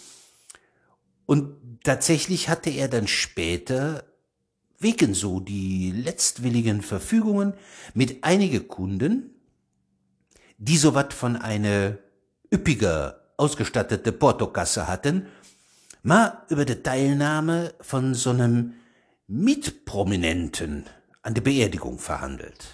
Und 1.25 1.83
tatsächlich 1.83 2.47
hatte 2.47 2.69
er 2.69 2.89
dann 2.89 3.07
später 3.07 4.03
wegen 4.79 5.13
so 5.13 5.39
die 5.39 5.91
letztwilligen 5.91 6.81
Verfügungen 6.81 7.53
mit 7.93 8.23
einige 8.23 8.61
Kunden, 8.61 9.35
die 10.57 10.77
so 10.77 10.93
wat 10.93 11.13
von 11.13 11.35
eine 11.35 11.99
üppiger 12.53 13.21
ausgestattete 13.37 14.11
Portokasse 14.11 14.87
hatten, 14.87 15.27
mal 16.01 16.43
über 16.49 16.65
die 16.65 16.81
Teilnahme 16.81 17.73
von 17.81 18.13
so 18.13 18.31
einem 18.31 18.73
Mitprominenten 19.27 20.85
an 21.21 21.33
der 21.33 21.41
Beerdigung 21.41 21.99
verhandelt. 21.99 22.65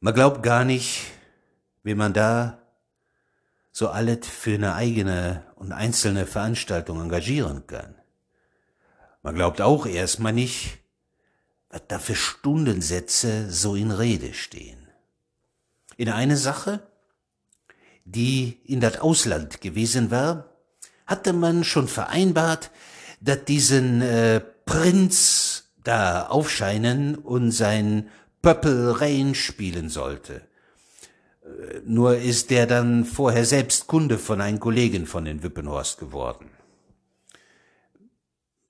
Man 0.00 0.14
glaubt 0.14 0.42
gar 0.42 0.64
nicht, 0.64 1.04
wie 1.84 1.94
man 1.94 2.12
da 2.12 2.58
so 3.70 3.88
alles 3.88 4.26
für 4.26 4.54
eine 4.54 4.74
eigene 4.74 5.44
und 5.56 5.72
einzelne 5.72 6.26
Veranstaltung 6.26 7.00
engagieren 7.00 7.66
kann. 7.66 8.01
Man 9.22 9.36
glaubt 9.36 9.60
auch 9.60 9.86
erstmal 9.86 10.32
nicht, 10.32 10.78
was 11.70 11.82
da 11.88 11.98
für 11.98 12.16
Stundensätze 12.16 13.50
so 13.50 13.76
in 13.76 13.90
Rede 13.90 14.34
stehen. 14.34 14.88
In 15.96 16.08
eine 16.08 16.36
Sache, 16.36 16.80
die 18.04 18.58
in 18.64 18.80
das 18.80 19.00
Ausland 19.00 19.60
gewesen 19.60 20.10
war, 20.10 20.48
hatte 21.06 21.32
man 21.32 21.62
schon 21.62 21.88
vereinbart, 21.88 22.70
dass 23.20 23.44
diesen 23.44 24.02
äh, 24.02 24.40
Prinz 24.40 25.72
da 25.84 26.26
aufscheinen 26.26 27.14
und 27.14 27.52
sein 27.52 28.08
Pöppel 28.40 28.90
Rain 28.90 29.34
spielen 29.34 29.88
sollte. 29.88 30.42
Äh, 31.44 31.80
nur 31.84 32.16
ist 32.16 32.50
der 32.50 32.66
dann 32.66 33.04
vorher 33.04 33.44
selbst 33.44 33.86
Kunde 33.86 34.18
von 34.18 34.40
einem 34.40 34.58
Kollegen 34.58 35.06
von 35.06 35.24
den 35.24 35.42
Wippenhorst 35.42 35.98
geworden. 35.98 36.50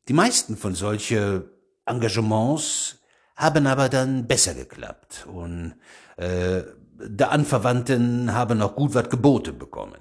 Die 0.08 0.12
meisten 0.12 0.56
von 0.56 0.74
solche 0.74 1.50
Engagements 1.86 2.98
haben 3.36 3.66
aber 3.66 3.88
dann 3.88 4.26
besser 4.26 4.54
geklappt 4.54 5.26
und 5.32 5.74
äh, 6.16 6.62
der 7.04 7.30
Anverwandten 7.30 8.32
haben 8.32 8.58
noch 8.58 8.76
gut 8.76 8.94
was 8.94 9.08
geboten 9.08 9.58
bekommen. 9.58 10.00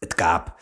Es 0.00 0.16
gab 0.16 0.58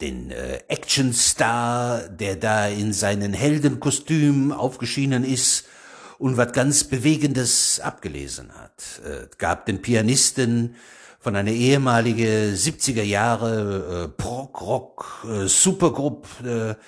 den 0.00 0.30
äh, 0.30 0.60
Actionstar, 0.68 2.08
der 2.08 2.36
da 2.36 2.66
in 2.66 2.92
seinen 2.92 3.32
Heldenkostüm 3.32 4.52
aufgeschienen 4.52 5.24
ist 5.24 5.66
und 6.18 6.36
was 6.36 6.52
ganz 6.52 6.84
Bewegendes 6.84 7.80
abgelesen 7.80 8.52
hat. 8.54 9.00
Äh, 9.04 9.28
es 9.30 9.38
gab 9.38 9.66
den 9.66 9.82
Pianisten 9.82 10.76
von 11.20 11.36
einer 11.36 11.52
ehemalige 11.52 12.52
70er 12.54 13.02
Jahre 13.02 14.04
äh, 14.04 14.08
Prog-Rock 14.08 15.26
äh, 15.26 15.46
Supergruppe, 15.46 16.76
äh, 16.78 16.84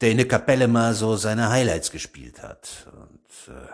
der 0.00 0.10
in 0.10 0.16
der 0.18 0.28
Kapelle 0.28 0.68
mal 0.68 0.94
so 0.94 1.16
seine 1.16 1.50
Highlights 1.50 1.90
gespielt 1.90 2.42
hat. 2.42 2.86
Und 2.92 3.54
äh, 3.54 3.68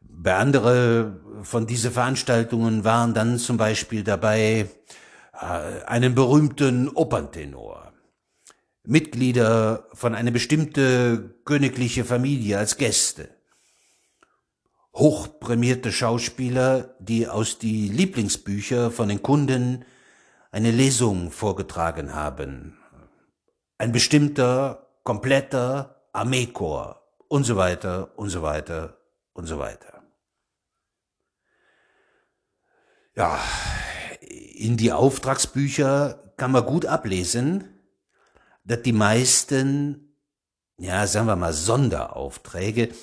bei 0.00 0.36
andere 0.36 1.20
von 1.42 1.66
diese 1.66 1.90
Veranstaltungen 1.90 2.84
waren 2.84 3.14
dann 3.14 3.38
zum 3.38 3.56
Beispiel 3.56 4.04
dabei 4.04 4.68
äh, 5.32 5.84
einen 5.86 6.14
berühmten 6.14 6.88
Operntenor, 6.88 7.92
Mitglieder 8.84 9.88
von 9.92 10.14
einer 10.14 10.30
bestimmte 10.30 11.34
königliche 11.44 12.04
Familie 12.04 12.58
als 12.58 12.76
Gäste, 12.76 13.28
hochprämierte 14.94 15.90
Schauspieler, 15.90 16.94
die 16.98 17.28
aus 17.28 17.58
die 17.58 17.88
Lieblingsbücher 17.88 18.90
von 18.90 19.08
den 19.08 19.22
Kunden 19.22 19.84
eine 20.50 20.70
Lesung 20.70 21.30
vorgetragen 21.30 22.14
haben, 22.14 22.78
ein 23.78 23.90
bestimmter, 23.90 24.86
kompletter 25.02 26.08
Armeekorps 26.12 27.00
und 27.28 27.44
so 27.44 27.56
weiter 27.56 28.16
und 28.16 28.28
so 28.28 28.42
weiter 28.42 28.98
und 29.32 29.46
so 29.46 29.58
weiter. 29.58 30.02
Ja, 33.14 33.38
in 34.20 34.76
die 34.76 34.92
Auftragsbücher 34.92 36.34
kann 36.36 36.52
man 36.52 36.64
gut 36.64 36.86
ablesen, 36.86 37.68
dass 38.64 38.82
die 38.82 38.92
meisten, 38.92 40.16
ja, 40.78 41.06
sagen 41.06 41.26
wir 41.26 41.36
mal, 41.36 41.52
Sonderaufträge 41.52 42.94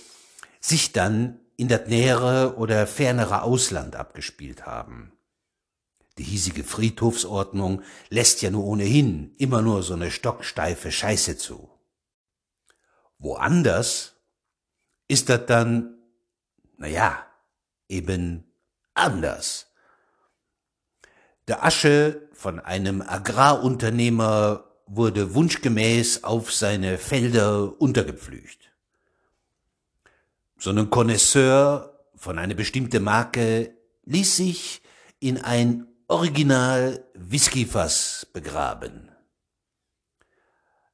sich 0.59 0.93
dann 0.93 1.39
in 1.57 1.67
das 1.67 1.87
nähere 1.87 2.55
oder 2.57 2.87
fernere 2.87 3.43
Ausland 3.43 3.95
abgespielt 3.95 4.65
haben. 4.65 5.11
Die 6.17 6.23
hiesige 6.23 6.63
Friedhofsordnung 6.63 7.81
lässt 8.09 8.41
ja 8.41 8.51
nur 8.51 8.65
ohnehin 8.65 9.35
immer 9.37 9.61
nur 9.61 9.83
so 9.83 9.93
eine 9.93 10.11
stocksteife 10.11 10.91
Scheiße 10.91 11.37
zu. 11.37 11.69
Woanders 13.19 14.15
ist 15.07 15.29
das 15.29 15.45
dann, 15.45 15.97
naja, 16.77 17.25
eben 17.89 18.45
anders. 18.93 19.67
Der 21.47 21.63
Asche 21.63 22.29
von 22.31 22.59
einem 22.59 23.01
Agrarunternehmer 23.01 24.63
wurde 24.85 25.35
wunschgemäß 25.35 26.23
auf 26.23 26.53
seine 26.53 26.97
Felder 26.97 27.79
untergepflügt. 27.81 28.71
So 30.57 30.71
ein 30.71 30.89
Connoisseur 30.89 31.99
von 32.15 32.37
einer 32.39 32.53
bestimmten 32.53 33.03
Marke 33.03 33.73
ließ 34.05 34.37
sich 34.37 34.81
in 35.19 35.37
ein 35.37 35.87
Original 36.07 37.03
Whiskyfass 37.13 38.27
begraben. 38.33 39.11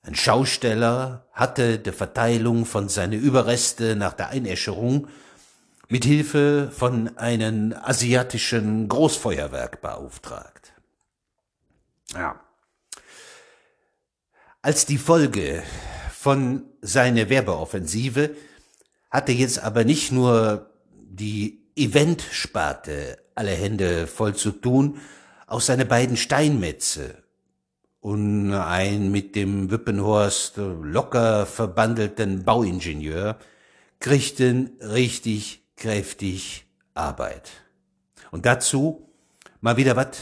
Ein 0.06 0.14
Schausteller 0.14 1.26
hatte 1.34 1.80
der 1.80 1.94
Verteilung 1.94 2.66
von 2.66 2.90
seine 2.90 3.16
Überreste 3.16 3.96
nach 3.96 4.14
der 4.14 4.30
Einäscherung 4.30 5.08
mit 5.88 6.06
Hilfe 6.06 6.72
von 6.72 7.18
einem 7.18 7.74
asiatischen 7.74 8.88
Großfeuerwerk 8.88 9.82
beauftragt. 9.82 10.74
Ja. 12.14 12.40
Als 14.62 14.86
die 14.86 15.00
Folge 15.00 15.64
von 16.12 16.66
seiner 16.82 17.30
Werbeoffensive 17.30 18.36
hatte 19.10 19.32
jetzt 19.32 19.58
aber 19.60 19.86
nicht 19.86 20.12
nur 20.12 20.70
die 20.94 21.64
Eventsparte 21.76 23.18
alle 23.34 23.52
Hände 23.52 24.06
voll 24.06 24.36
zu 24.36 24.52
tun, 24.52 25.00
auch 25.48 25.62
seine 25.62 25.86
beiden 25.86 26.16
Steinmetze 26.16 27.25
und 28.06 28.54
ein 28.54 29.10
mit 29.10 29.36
dem 29.36 29.72
Wippenhorst 29.72 30.58
locker 30.58 31.48
verbandelten 31.48 32.44
Bauingenieur 32.44 33.40
kriegten 34.00 34.78
richtig 34.80 35.64
kräftig 35.76 36.68
Arbeit. 36.94 37.50
Und 38.30 38.46
dazu 38.46 39.10
mal 39.60 39.78
wieder 39.78 39.96
was 39.96 40.18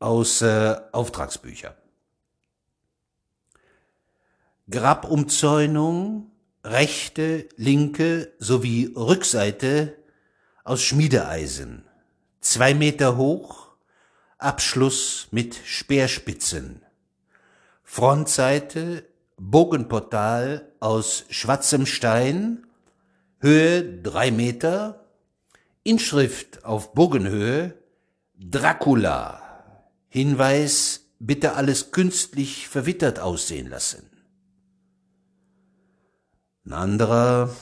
aus 0.00 0.42
äh, 0.42 0.74
Auftragsbücher. 0.90 1.76
Grabumzäunung, 4.68 6.32
rechte, 6.64 7.48
linke 7.54 8.32
sowie 8.40 8.92
Rückseite 8.96 9.96
aus 10.64 10.82
Schmiedeeisen, 10.82 11.84
zwei 12.40 12.74
Meter 12.74 13.16
hoch, 13.16 13.63
Abschluss 14.44 15.28
mit 15.30 15.58
Speerspitzen, 15.64 16.82
Frontseite, 17.82 19.06
Bogenportal 19.38 20.70
aus 20.80 21.24
schwarzem 21.30 21.86
Stein, 21.86 22.66
Höhe 23.40 24.02
drei 24.02 24.30
Meter, 24.30 25.06
Inschrift 25.82 26.64
auf 26.64 26.92
Bogenhöhe, 26.92 27.74
Dracula. 28.38 29.40
Hinweis, 30.08 31.06
bitte 31.18 31.54
alles 31.54 31.90
künstlich 31.90 32.68
verwittert 32.68 33.20
aussehen 33.20 33.68
lassen. 33.68 34.10
Ein 36.66 36.74
anderer, 36.74 37.54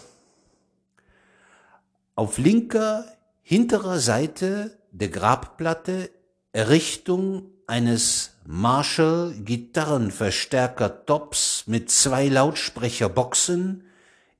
auf 2.16 2.38
linker, 2.38 3.06
hinterer 3.40 3.98
Seite 4.00 4.78
der 4.90 5.08
Grabplatte 5.08 6.10
Errichtung 6.52 7.46
eines 7.66 8.36
Marshall 8.44 9.34
Gitarrenverstärker 9.38 11.06
Tops 11.06 11.64
mit 11.66 11.90
zwei 11.90 12.28
Lautsprecherboxen 12.28 13.84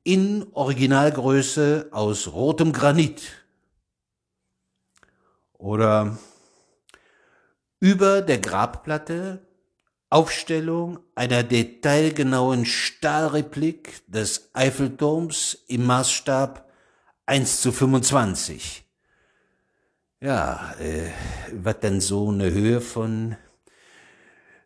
in 0.05 0.47
Originalgröße 0.53 1.89
aus 1.91 2.33
rotem 2.33 2.73
Granit. 2.73 3.23
Oder 5.55 6.19
über 7.81 8.21
der 8.21 8.39
Grabplatte 8.41 9.47
Aufstellung 10.11 10.99
einer 11.15 11.43
detailgenauen 11.43 12.67
Stahlreplik 12.67 14.03
des 14.07 14.51
Eiffelturms 14.53 15.65
im 15.69 15.87
Maßstab 15.87 16.71
1 17.25 17.63
zu 17.63 17.73
25. 17.73 18.82
Ja, 20.23 20.73
äh, 20.79 21.11
was 21.53 21.81
denn 21.81 22.01
so 22.01 22.29
eine 22.29 22.53
Höhe 22.53 22.81
von 22.81 23.37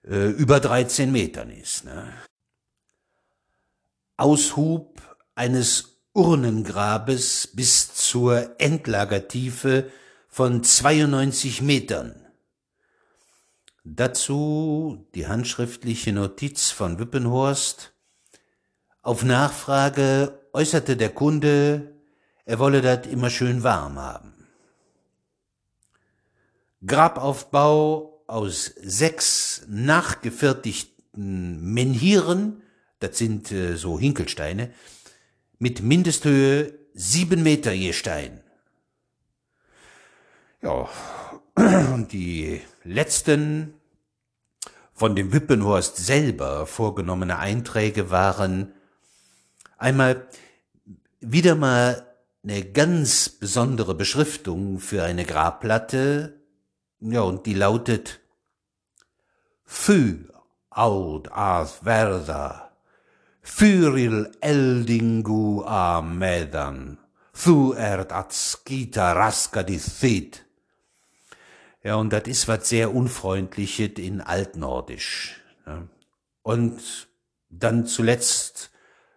äh, 0.05 0.29
über 0.29 0.61
13 0.61 1.11
Metern 1.11 1.49
ist. 1.49 1.87
Ne? 1.87 2.13
Aushub 4.19 5.01
eines 5.35 6.03
Urnengrabes 6.13 7.47
bis 7.55 7.95
zur 7.95 8.61
Endlagertiefe 8.61 9.91
von 10.29 10.63
92 10.63 11.63
Metern. 11.63 12.27
Dazu 13.83 15.09
die 15.15 15.27
handschriftliche 15.27 16.13
Notiz 16.13 16.71
von 16.71 16.99
Wippenhorst. 16.99 17.95
Auf 19.01 19.25
Nachfrage 19.25 20.39
äußerte 20.53 20.99
der 20.99 21.15
Kunde, 21.15 21.95
er 22.45 22.59
wolle 22.59 22.83
das 22.83 23.07
immer 23.07 23.31
schön 23.31 23.63
warm 23.63 23.99
haben. 23.99 24.36
Grabaufbau 26.87 28.23
aus 28.27 28.73
sechs 28.83 29.65
nachgefertigten 29.69 31.61
Menhiren, 31.61 32.63
das 32.99 33.19
sind 33.19 33.53
äh, 33.53 33.77
so 33.77 33.99
Hinkelsteine, 33.99 34.73
mit 35.59 35.83
Mindesthöhe 35.83 36.75
sieben 36.95 37.43
Meter 37.43 37.73
je 37.73 37.93
Stein. 37.93 38.41
Ja, 40.63 40.89
und 41.55 42.13
die 42.13 42.61
letzten 42.85 43.75
von 44.93 45.15
dem 45.15 45.33
Wippenhorst 45.33 45.97
selber 45.97 46.67
vorgenommene 46.67 47.39
Einträge 47.39 48.11
waren 48.11 48.73
einmal 49.77 50.27
wieder 51.21 51.55
mal 51.55 52.07
eine 52.43 52.65
ganz 52.65 53.29
besondere 53.29 53.95
Beschriftung 53.95 54.79
für 54.79 55.03
eine 55.03 55.25
Grabplatte, 55.25 56.41
ja, 57.01 57.21
und 57.21 57.47
die 57.47 57.55
lautet 57.55 58.21
Fy 59.65 60.27
aud 60.71 61.29
as 61.33 61.81
verda, 61.83 62.73
fyril 63.43 64.31
eldingu 64.41 65.65
a 65.67 66.01
medan, 66.03 66.99
thu 67.33 67.73
ert 67.73 68.13
at 68.13 68.33
skita 68.33 69.13
raska 69.17 69.63
di 69.63 69.79
thit. 69.79 70.45
Ja, 71.83 71.97
und 71.97 72.13
das 72.13 72.27
ist 72.27 72.49
was 72.49 72.69
sehr 72.69 72.95
Unfreundliches 72.95 73.99
in 73.99 74.21
Altnordisch. 74.21 75.41
Ja. 75.67 75.87
Und 76.43 77.09
dann 77.49 77.87
zuletzt 77.87 78.71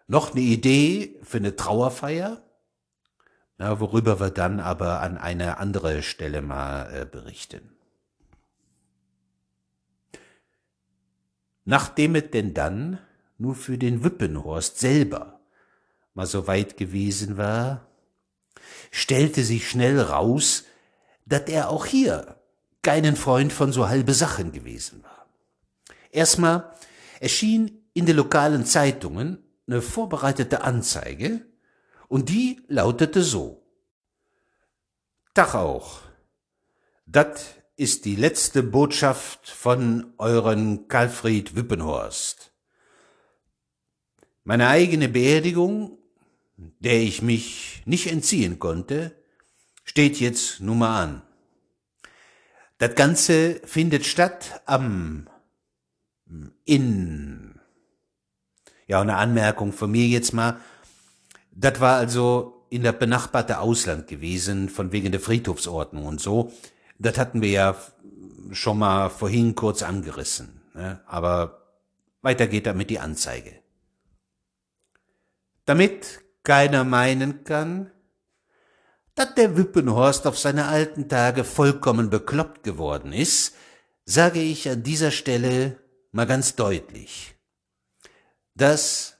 noch 0.06 0.32
eine 0.32 0.40
Idee 0.40 1.18
für 1.22 1.38
eine 1.38 1.56
Trauerfeier, 1.56 2.42
ja, 3.60 3.78
worüber 3.78 4.20
wir 4.20 4.30
dann 4.30 4.58
aber 4.58 5.02
an 5.02 5.18
einer 5.18 5.60
andere 5.60 6.02
Stelle 6.02 6.40
mal 6.40 6.90
äh, 6.94 7.04
berichten. 7.04 7.76
Nachdem 11.66 12.14
es 12.14 12.30
denn 12.30 12.54
dann 12.54 12.98
nur 13.36 13.54
für 13.54 13.76
den 13.76 14.02
Wippenhorst 14.02 14.78
selber 14.78 15.40
mal 16.14 16.26
so 16.26 16.46
weit 16.46 16.78
gewesen 16.78 17.36
war, 17.36 17.86
stellte 18.90 19.44
sich 19.44 19.68
schnell 19.68 20.00
raus, 20.00 20.64
dass 21.26 21.42
er 21.42 21.68
auch 21.68 21.84
hier 21.84 22.40
keinen 22.80 23.14
Freund 23.14 23.52
von 23.52 23.72
so 23.72 23.90
halbe 23.90 24.14
Sachen 24.14 24.52
gewesen 24.52 25.02
war. 25.02 25.26
Erstmal 26.10 26.72
erschien 27.20 27.82
in 27.92 28.06
den 28.06 28.16
lokalen 28.16 28.64
Zeitungen 28.64 29.44
eine 29.66 29.82
vorbereitete 29.82 30.62
Anzeige 30.62 31.42
und 32.10 32.28
die 32.28 32.60
lautete 32.66 33.22
so. 33.22 33.62
Tag 35.32 35.54
auch. 35.54 36.00
Dat 37.06 37.62
ist 37.76 38.04
die 38.04 38.16
letzte 38.16 38.64
Botschaft 38.64 39.48
von 39.48 40.12
euren 40.18 40.88
Karlfried 40.88 41.54
Wippenhorst. 41.54 42.52
Meine 44.42 44.66
eigene 44.66 45.08
Beerdigung, 45.08 45.98
der 46.56 47.00
ich 47.00 47.22
mich 47.22 47.82
nicht 47.86 48.08
entziehen 48.08 48.58
konnte, 48.58 49.14
steht 49.84 50.18
jetzt 50.18 50.60
nun 50.60 50.78
mal 50.78 51.02
an. 51.02 51.22
Das 52.78 52.96
Ganze 52.96 53.60
findet 53.64 54.04
statt 54.04 54.62
am 54.66 55.28
in 56.64 57.60
ja 58.88 59.00
eine 59.00 59.16
Anmerkung 59.16 59.72
von 59.72 59.92
mir 59.92 60.08
jetzt 60.08 60.32
mal. 60.32 60.60
Das 61.52 61.80
war 61.80 61.96
also 61.96 62.66
in 62.70 62.82
der 62.82 62.92
benachbarte 62.92 63.58
Ausland 63.58 64.06
gewesen 64.06 64.68
von 64.68 64.92
wegen 64.92 65.10
der 65.10 65.20
Friedhofsordnung 65.20 66.06
und 66.06 66.20
so. 66.20 66.52
Das 66.98 67.18
hatten 67.18 67.42
wir 67.42 67.50
ja 67.50 67.76
schon 68.52 68.78
mal 68.78 69.08
vorhin 69.10 69.54
kurz 69.54 69.82
angerissen. 69.82 70.60
Ne? 70.74 71.00
Aber 71.06 71.60
weiter 72.22 72.46
geht 72.46 72.66
damit 72.66 72.90
die 72.90 73.00
Anzeige. 73.00 73.54
Damit 75.64 76.20
keiner 76.42 76.84
meinen 76.84 77.44
kann, 77.44 77.90
dass 79.14 79.34
der 79.34 79.56
Wippenhorst 79.56 80.26
auf 80.26 80.38
seine 80.38 80.66
alten 80.66 81.08
Tage 81.08 81.44
vollkommen 81.44 82.10
bekloppt 82.10 82.62
geworden 82.62 83.12
ist, 83.12 83.54
sage 84.04 84.40
ich 84.40 84.68
an 84.68 84.82
dieser 84.82 85.10
Stelle 85.10 85.78
mal 86.12 86.26
ganz 86.26 86.56
deutlich. 86.56 87.34
Das, 88.54 89.19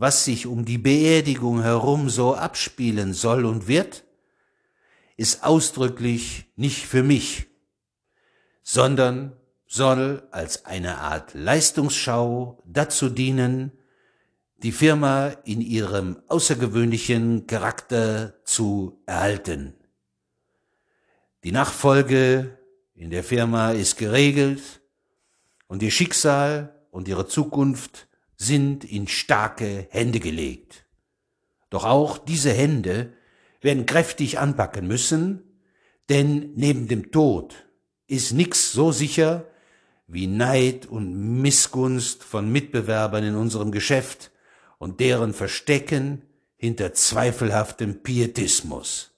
was 0.00 0.24
sich 0.24 0.46
um 0.46 0.64
die 0.64 0.78
Beerdigung 0.78 1.60
herum 1.60 2.08
so 2.08 2.34
abspielen 2.34 3.12
soll 3.12 3.44
und 3.44 3.68
wird, 3.68 4.04
ist 5.18 5.44
ausdrücklich 5.44 6.46
nicht 6.56 6.86
für 6.86 7.02
mich, 7.02 7.48
sondern 8.62 9.36
soll 9.66 10.26
als 10.30 10.64
eine 10.64 10.96
Art 10.96 11.34
Leistungsschau 11.34 12.62
dazu 12.64 13.10
dienen, 13.10 13.72
die 14.62 14.72
Firma 14.72 15.34
in 15.44 15.60
ihrem 15.60 16.22
außergewöhnlichen 16.28 17.46
Charakter 17.46 18.42
zu 18.44 19.02
erhalten. 19.04 19.74
Die 21.44 21.52
Nachfolge 21.52 22.58
in 22.94 23.10
der 23.10 23.22
Firma 23.22 23.72
ist 23.72 23.98
geregelt 23.98 24.80
und 25.66 25.82
ihr 25.82 25.90
Schicksal 25.90 26.74
und 26.90 27.06
ihre 27.06 27.26
Zukunft 27.26 28.08
sind 28.40 28.84
in 28.84 29.06
starke 29.06 29.86
Hände 29.90 30.18
gelegt. 30.18 30.86
Doch 31.68 31.84
auch 31.84 32.16
diese 32.16 32.50
Hände 32.50 33.12
werden 33.60 33.84
kräftig 33.84 34.38
anpacken 34.38 34.86
müssen, 34.86 35.42
denn 36.08 36.54
neben 36.54 36.88
dem 36.88 37.12
Tod 37.12 37.66
ist 38.06 38.32
nix 38.32 38.72
so 38.72 38.92
sicher 38.92 39.46
wie 40.06 40.26
Neid 40.26 40.86
und 40.86 41.42
Missgunst 41.42 42.24
von 42.24 42.50
Mitbewerbern 42.50 43.24
in 43.24 43.36
unserem 43.36 43.72
Geschäft, 43.72 44.30
und 44.78 44.98
deren 44.98 45.34
Verstecken 45.34 46.22
hinter 46.56 46.94
zweifelhaftem 46.94 48.02
Pietismus. 48.02 49.10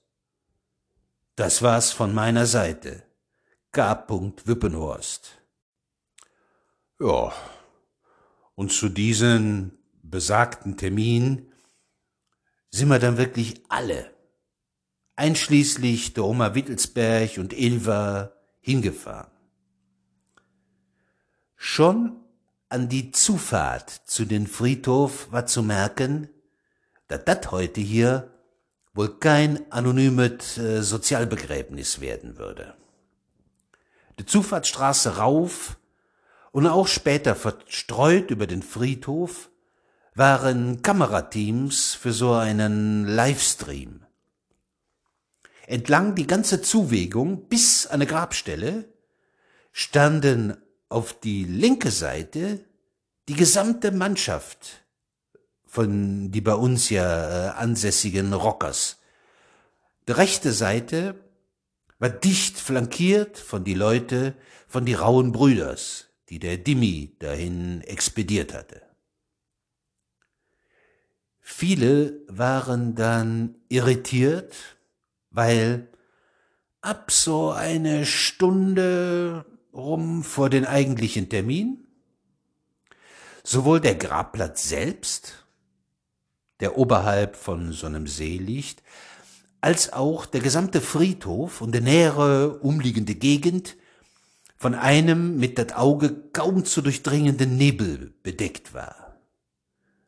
Das 1.37 1.61
war's 1.61 1.93
von 1.93 2.13
meiner 2.13 2.45
Seite. 2.45 3.03
K. 3.71 4.05
Wippenhorst. 4.43 5.41
Ja, 6.99 7.31
und 8.55 8.71
zu 8.71 8.89
diesem 8.89 9.71
besagten 10.01 10.77
Termin 10.77 11.51
sind 12.69 12.89
wir 12.89 12.99
dann 12.99 13.17
wirklich 13.17 13.63
alle, 13.69 14.11
einschließlich 15.15 16.13
der 16.13 16.25
Oma 16.25 16.55
Wittelsberg 16.55 17.37
und 17.37 17.53
Ilva, 17.53 18.33
hingefahren. 18.59 19.31
Schon 21.55 22.17
an 22.69 22.89
die 22.89 23.11
Zufahrt 23.11 23.89
zu 23.89 24.25
den 24.25 24.47
Friedhof 24.47 25.31
war 25.31 25.45
zu 25.45 25.61
merken, 25.61 26.29
dass 27.07 27.25
das 27.25 27.51
heute 27.51 27.81
hier 27.81 28.31
wohl 28.93 29.19
kein 29.19 29.71
anonymes 29.71 30.57
äh, 30.57 30.81
Sozialbegräbnis 30.81 31.99
werden 31.99 32.37
würde. 32.37 32.75
Die 34.19 34.25
Zufahrtsstraße 34.25 35.17
rauf 35.17 35.77
und 36.53 36.67
auch 36.67 36.87
später 36.87 37.35
verstreut 37.35 38.29
über 38.29 38.47
den 38.47 38.61
Friedhof 38.61 39.49
waren 40.13 40.83
Kamerateams 40.83 41.95
für 41.95 42.13
so 42.13 42.33
einen 42.33 43.07
Livestream. 43.07 44.05
Entlang 45.65 46.13
die 46.13 46.27
ganze 46.27 46.61
Zuwegung 46.61 47.49
bis 47.49 47.87
an 47.87 47.95
eine 47.95 48.05
Grabstelle 48.05 48.85
standen 49.71 50.55
auf 50.89 51.19
die 51.19 51.43
linke 51.43 51.89
Seite 51.89 52.63
die 53.27 53.33
gesamte 53.33 53.91
Mannschaft 53.91 54.83
von 55.65 56.29
die 56.29 56.41
bei 56.41 56.53
uns 56.53 56.91
ja 56.91 57.47
äh, 57.47 57.49
ansässigen 57.55 58.31
Rockers. 58.31 58.99
Die 60.07 60.11
rechte 60.11 60.51
Seite 60.51 61.15
war 61.97 62.09
dicht 62.09 62.59
flankiert 62.59 63.39
von 63.39 63.63
die 63.63 63.73
Leute 63.73 64.35
von 64.67 64.85
die 64.85 64.93
rauen 64.93 65.31
Brüders, 65.31 66.12
die 66.33 66.39
der 66.39 66.57
Dimmi 66.57 67.15
dahin 67.19 67.81
expediert 67.81 68.55
hatte. 68.55 68.81
Viele 71.39 72.21
waren 72.27 72.95
dann 72.95 73.53
irritiert, 73.69 74.55
weil 75.29 75.89
ab 76.81 77.11
so 77.11 77.51
eine 77.51 78.07
Stunde 78.07 79.45
rum 79.73 80.23
vor 80.23 80.49
den 80.49 80.65
eigentlichen 80.65 81.29
Termin 81.29 81.85
sowohl 83.43 83.79
der 83.79 83.93
Grabplatz 83.93 84.67
selbst, 84.67 85.45
der 86.61 86.79
oberhalb 86.79 87.35
von 87.35 87.73
so 87.73 87.85
einem 87.85 88.07
See 88.07 88.37
liegt, 88.37 88.81
als 89.61 89.93
auch 89.93 90.25
der 90.25 90.41
gesamte 90.41 90.81
Friedhof 90.81 91.61
und 91.61 91.73
der 91.73 91.81
nähere 91.81 92.57
umliegende 92.57 93.13
Gegend 93.13 93.75
von 94.63 94.75
einem 94.75 95.35
mit 95.35 95.59
das 95.59 95.73
Auge 95.73 96.29
kaum 96.31 96.63
zu 96.63 96.81
durchdringenden 96.81 97.57
Nebel 97.57 98.13
bedeckt 98.23 98.73
war. 98.73 99.19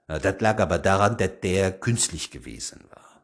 Das 0.08 0.40
lag 0.40 0.62
aber 0.62 0.80
daran, 0.80 1.18
dass 1.18 1.42
der 1.44 1.78
künstlich 1.78 2.32
gewesen 2.32 2.80
war. 2.90 3.22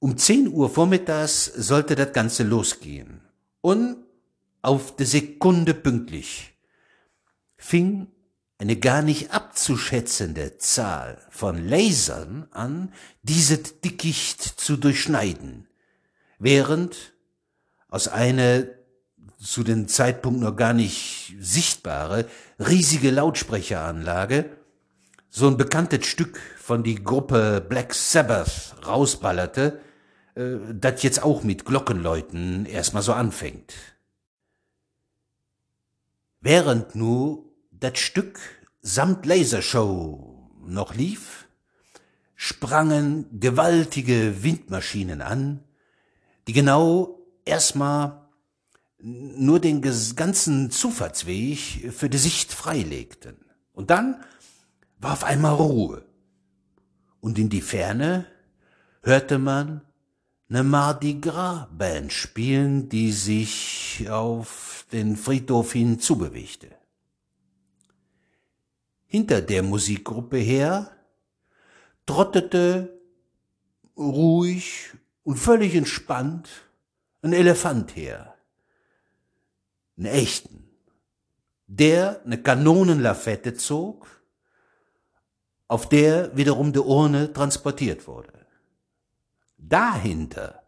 Um 0.00 0.18
10 0.18 0.48
Uhr 0.48 0.68
vormittags 0.68 1.46
sollte 1.46 1.94
das 1.94 2.12
Ganze 2.12 2.42
losgehen. 2.42 3.22
Und 3.62 4.04
auf 4.60 4.94
die 4.96 5.06
Sekunde 5.06 5.72
pünktlich 5.72 6.52
fing 7.56 8.08
eine 8.58 8.76
gar 8.76 9.00
nicht 9.00 9.30
abzuschätzende 9.30 10.58
Zahl 10.58 11.26
von 11.30 11.66
Lasern 11.66 12.48
an, 12.50 12.92
diese 13.22 13.56
Dickicht 13.56 14.42
zu 14.42 14.76
durchschneiden, 14.76 15.68
während 16.38 17.14
aus 17.88 18.08
einer 18.08 18.75
zu 19.38 19.62
dem 19.62 19.88
Zeitpunkt 19.88 20.40
noch 20.40 20.56
gar 20.56 20.72
nicht 20.72 21.36
sichtbare 21.40 22.26
riesige 22.58 23.10
Lautsprecheranlage 23.10 24.50
so 25.36 25.48
ein 25.48 25.58
bekanntes 25.58 26.06
Stück 26.06 26.40
von 26.56 26.82
die 26.82 27.02
Gruppe 27.04 27.60
Black 27.60 27.92
Sabbath 27.92 28.74
rausballerte, 28.86 29.80
äh, 30.34 30.56
das 30.72 31.02
jetzt 31.02 31.22
auch 31.22 31.42
mit 31.42 31.66
Glockenläuten 31.66 32.64
erstmal 32.64 33.02
so 33.02 33.12
anfängt. 33.12 33.74
Während 36.40 36.94
nur 36.94 37.44
das 37.70 37.98
Stück 37.98 38.40
samt 38.80 39.26
Lasershow 39.26 40.50
noch 40.64 40.94
lief, 40.94 41.48
sprangen 42.34 43.26
gewaltige 43.38 44.42
Windmaschinen 44.42 45.20
an, 45.20 45.64
die 46.46 46.54
genau 46.54 47.18
erstmal 47.44 48.25
nur 48.98 49.60
den 49.60 49.82
ganzen 49.82 50.70
Zufahrtsweg 50.70 51.92
für 51.92 52.08
die 52.08 52.18
Sicht 52.18 52.52
freilegten. 52.52 53.36
Und 53.72 53.90
dann 53.90 54.22
war 54.98 55.12
auf 55.12 55.24
einmal 55.24 55.54
Ruhe. 55.54 56.04
Und 57.20 57.38
in 57.38 57.48
die 57.48 57.60
Ferne 57.60 58.26
hörte 59.02 59.38
man 59.38 59.82
eine 60.48 60.62
Mardi 60.62 61.14
Gras 61.14 61.66
Band 61.76 62.12
spielen, 62.12 62.88
die 62.88 63.12
sich 63.12 64.06
auf 64.08 64.86
den 64.92 65.16
Friedhof 65.16 65.72
hin 65.72 65.98
zubewegte. 65.98 66.70
Hinter 69.06 69.42
der 69.42 69.62
Musikgruppe 69.62 70.38
her 70.38 70.90
trottete 72.06 73.00
ruhig 73.96 74.92
und 75.24 75.36
völlig 75.36 75.74
entspannt 75.74 76.48
ein 77.22 77.32
Elefant 77.32 77.96
her. 77.96 78.35
Einen 79.96 80.06
echten. 80.06 80.68
Der 81.66 82.22
eine 82.24 82.40
Kanonenlafette 82.40 83.54
zog 83.54 84.06
auf 85.68 85.88
der 85.88 86.36
wiederum 86.36 86.72
die 86.72 86.78
Urne 86.78 87.32
transportiert 87.32 88.06
wurde. 88.06 88.46
Dahinter 89.58 90.62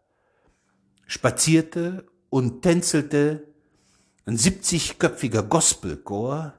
spazierte 1.07 2.05
und 2.29 2.61
tänzelte 2.61 3.47
ein 4.25 4.37
70-köpfiger 4.37 5.41
Gospelchor, 5.41 6.53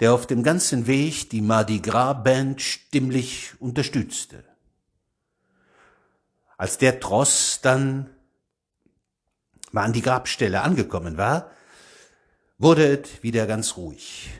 der 0.00 0.12
auf 0.12 0.26
dem 0.26 0.42
ganzen 0.42 0.86
Weg 0.86 1.30
die 1.30 1.40
Mardi 1.40 1.80
Gras 1.80 2.22
Band 2.22 2.60
stimmlich 2.60 3.54
unterstützte. 3.60 4.44
Als 6.56 6.78
der 6.78 7.00
Tross 7.00 7.60
dann 7.62 8.10
mal 9.70 9.84
an 9.84 9.92
die 9.92 10.02
Grabstelle 10.02 10.62
angekommen 10.62 11.16
war, 11.16 11.50
wurde 12.58 13.00
es 13.00 13.22
wieder 13.22 13.46
ganz 13.46 13.76
ruhig. 13.76 14.30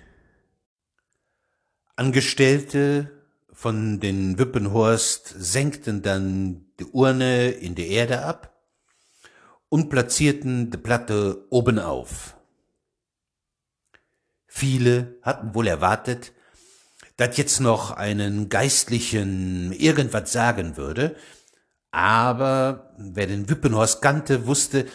Angestellte 1.94 3.10
von 3.52 4.00
den 4.00 4.38
Wippenhorst 4.38 5.34
senkten 5.36 6.02
dann 6.02 6.66
die 6.78 6.84
Urne 6.84 7.50
in 7.50 7.74
die 7.74 7.88
Erde 7.88 8.24
ab 8.24 8.56
und 9.68 9.88
platzierten 9.88 10.70
die 10.70 10.78
Platte 10.78 11.46
oben 11.50 11.78
auf. 11.78 12.36
Viele 14.46 15.18
hatten 15.22 15.54
wohl 15.54 15.68
erwartet, 15.68 16.32
dass 17.16 17.36
jetzt 17.36 17.60
noch 17.60 17.90
einen 17.90 18.48
Geistlichen 18.48 19.72
irgendwas 19.72 20.32
sagen 20.32 20.76
würde, 20.76 21.16
aber 21.90 22.94
wer 22.96 23.26
den 23.26 23.48
Wippenhorst 23.48 24.02
kannte, 24.02 24.46
wusste, 24.46 24.86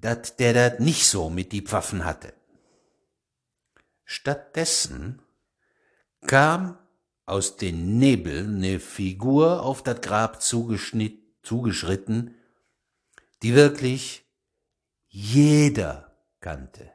dass 0.00 0.36
der 0.36 0.54
das 0.54 0.80
nicht 0.80 1.06
so 1.06 1.30
mit 1.30 1.52
die 1.52 1.62
Pfaffen 1.62 2.04
hatte. 2.04 2.37
Stattdessen 4.10 5.20
kam 6.26 6.78
aus 7.26 7.58
den 7.58 7.98
Nebeln 7.98 8.58
ne 8.58 8.80
Figur 8.80 9.62
auf 9.62 9.82
das 9.82 10.00
Grab 10.00 10.40
zugeschritten, 10.40 12.34
die 13.42 13.54
wirklich 13.54 14.24
jeder 15.08 16.16
kannte. 16.40 16.90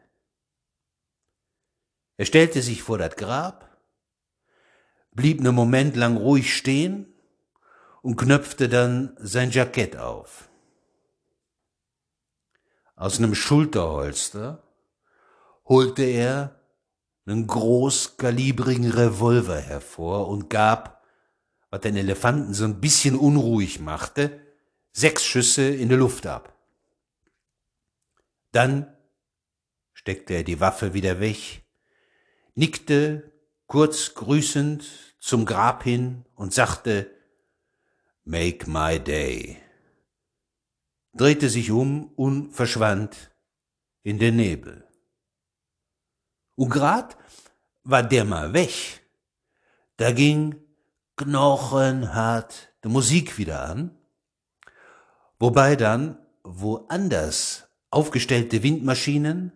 Er 2.17 2.25
stellte 2.25 2.63
sich 2.63 2.81
vor 2.81 2.97
das 2.97 3.15
Grab, 3.15 3.77
blieb 5.11 5.39
ne 5.39 5.51
Moment 5.51 5.95
lang 5.95 6.17
ruhig 6.17 6.57
stehen 6.57 7.13
und 8.01 8.15
knöpfte 8.15 8.69
dann 8.69 9.15
sein 9.19 9.51
Jackett 9.51 9.97
auf. 9.97 10.49
Aus 12.95 13.19
nem 13.19 13.35
Schulterholster 13.35 14.63
holte 15.63 16.01
er 16.01 16.59
einen 17.25 17.47
großkalibrigen 17.47 18.91
Revolver 18.91 19.59
hervor 19.59 20.27
und 20.27 20.49
gab, 20.49 21.03
was 21.69 21.81
den 21.81 21.95
Elefanten 21.95 22.53
so 22.53 22.65
ein 22.65 22.81
bisschen 22.81 23.15
unruhig 23.15 23.79
machte, 23.79 24.41
sechs 24.91 25.23
Schüsse 25.23 25.63
in 25.63 25.89
die 25.89 25.95
Luft 25.95 26.27
ab. 26.27 26.55
Dann 28.51 28.95
steckte 29.93 30.33
er 30.33 30.43
die 30.43 30.59
Waffe 30.59 30.93
wieder 30.93 31.19
weg, 31.19 31.63
nickte 32.55 33.31
kurz 33.67 34.13
grüßend 34.13 34.85
zum 35.19 35.45
Grab 35.45 35.83
hin 35.83 36.25
und 36.35 36.53
sagte 36.53 37.09
Make 38.25 38.69
my 38.69 38.99
day, 38.99 39.57
drehte 41.13 41.49
sich 41.49 41.71
um 41.71 42.11
und 42.15 42.53
verschwand 42.53 43.31
in 44.03 44.19
den 44.19 44.35
Nebel. 44.35 44.87
Und 46.55 46.69
grad 46.69 47.17
war 47.83 48.03
der 48.03 48.25
mal 48.25 48.53
weg. 48.53 49.01
Da 49.97 50.11
ging 50.11 50.55
knochenhart 51.15 52.69
die 52.83 52.89
Musik 52.89 53.37
wieder 53.37 53.63
an, 53.65 53.97
wobei 55.39 55.75
dann 55.75 56.17
woanders 56.43 57.67
aufgestellte 57.89 58.63
Windmaschinen 58.63 59.53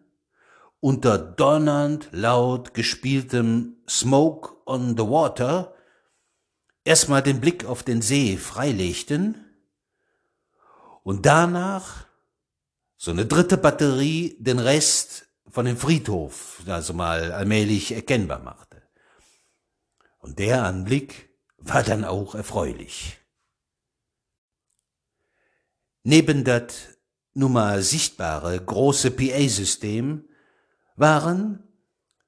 unter 0.80 1.18
donnernd 1.18 2.10
laut 2.12 2.74
gespieltem 2.74 3.78
Smoke 3.90 4.56
on 4.66 4.96
the 4.96 5.04
Water 5.04 5.74
erstmal 6.84 7.24
den 7.24 7.42
Blick 7.42 7.66
auf 7.66 7.84
den 7.84 8.02
See 8.02 8.38
freilegten 8.38 9.44
und 11.04 11.26
danach 11.26 12.06
so 12.96 13.12
eine 13.12 13.26
dritte 13.26 13.58
Batterie 13.58 14.38
den 14.40 14.60
Rest 14.60 15.27
von 15.50 15.66
dem 15.66 15.78
Friedhof 15.78 16.62
also 16.68 16.94
mal 16.94 17.32
allmählich 17.32 17.92
erkennbar 17.92 18.40
machte. 18.40 18.82
Und 20.20 20.40
der 20.40 20.64
Anblick 20.64 21.30
war 21.58 21.84
dann 21.84 22.04
auch 22.04 22.36
erfreulich. 22.36 23.18
Neben 26.04 26.44
dat 26.44 26.98
nummer 27.34 27.82
sichtbare 27.82 28.60
große 28.60 29.12
PA-System 29.12 30.28
waren 30.96 31.64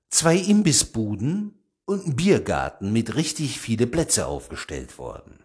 zwei 0.10 0.38
Imbissbuden 0.38 1.64
und 1.86 2.06
ein 2.06 2.16
Biergarten 2.16 2.92
mit 2.92 3.16
richtig 3.16 3.60
viele 3.60 3.88
Plätze 3.88 4.28
aufgestellt 4.28 4.98
worden. 4.98 5.44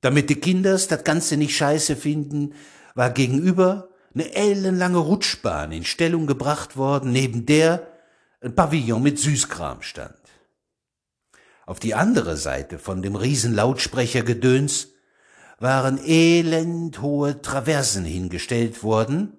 Damit 0.00 0.28
die 0.28 0.40
Kinders 0.40 0.88
das 0.88 1.04
Ganze 1.04 1.36
nicht 1.36 1.56
scheiße 1.56 1.96
finden, 1.96 2.54
war 2.94 3.10
gegenüber 3.10 3.88
eine 4.14 4.34
ellenlange 4.34 4.98
Rutschbahn 4.98 5.72
in 5.72 5.84
Stellung 5.84 6.26
gebracht 6.26 6.76
worden, 6.76 7.12
neben 7.12 7.46
der 7.46 7.86
ein 8.40 8.54
Pavillon 8.54 9.02
mit 9.02 9.18
Süßkram 9.18 9.82
stand. 9.82 10.14
Auf 11.66 11.80
die 11.80 11.94
andere 11.94 12.36
Seite 12.36 12.78
von 12.78 13.02
dem 13.02 13.16
Riesenlautsprechergedöns 13.16 14.88
waren 15.58 15.98
elendhohe 15.98 17.40
Traversen 17.40 18.04
hingestellt 18.04 18.82
worden, 18.82 19.36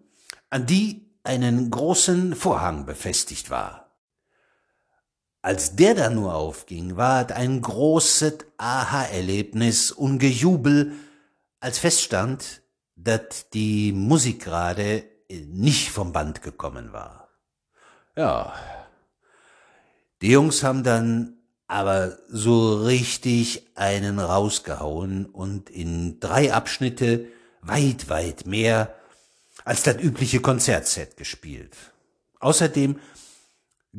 an 0.49 0.65
die 0.65 1.05
einen 1.23 1.69
großen 1.69 2.35
Vorhang 2.35 2.85
befestigt 2.85 3.49
war. 3.49 3.85
Als 5.41 5.75
der 5.75 5.93
da 5.93 6.09
nur 6.09 6.33
aufging, 6.33 6.97
war 6.97 7.29
es 7.29 7.35
ein 7.35 7.61
großes 7.61 8.37
Aha-Erlebnis 8.57 9.91
und 9.91 10.17
Gejubel, 10.17 10.93
als 11.59 11.77
feststand, 11.77 12.63
dass 12.95 13.49
die 13.53 13.91
Musik 13.91 14.43
gerade 14.43 15.03
nicht 15.29 15.89
vom 15.89 16.11
Band 16.11 16.41
gekommen 16.41 16.93
war. 16.93 17.29
Ja, 18.15 18.53
die 20.21 20.31
Jungs 20.31 20.63
haben 20.63 20.83
dann 20.83 21.37
aber 21.67 22.17
so 22.29 22.81
richtig 22.83 23.63
einen 23.75 24.19
rausgehauen 24.19 25.25
und 25.25 25.69
in 25.69 26.19
drei 26.19 26.53
Abschnitte 26.53 27.27
weit, 27.61 28.09
weit 28.09 28.45
mehr 28.45 28.93
als 29.63 29.83
das 29.83 29.97
übliche 29.97 30.39
Konzertset 30.39 31.17
gespielt. 31.17 31.75
Außerdem 32.39 32.99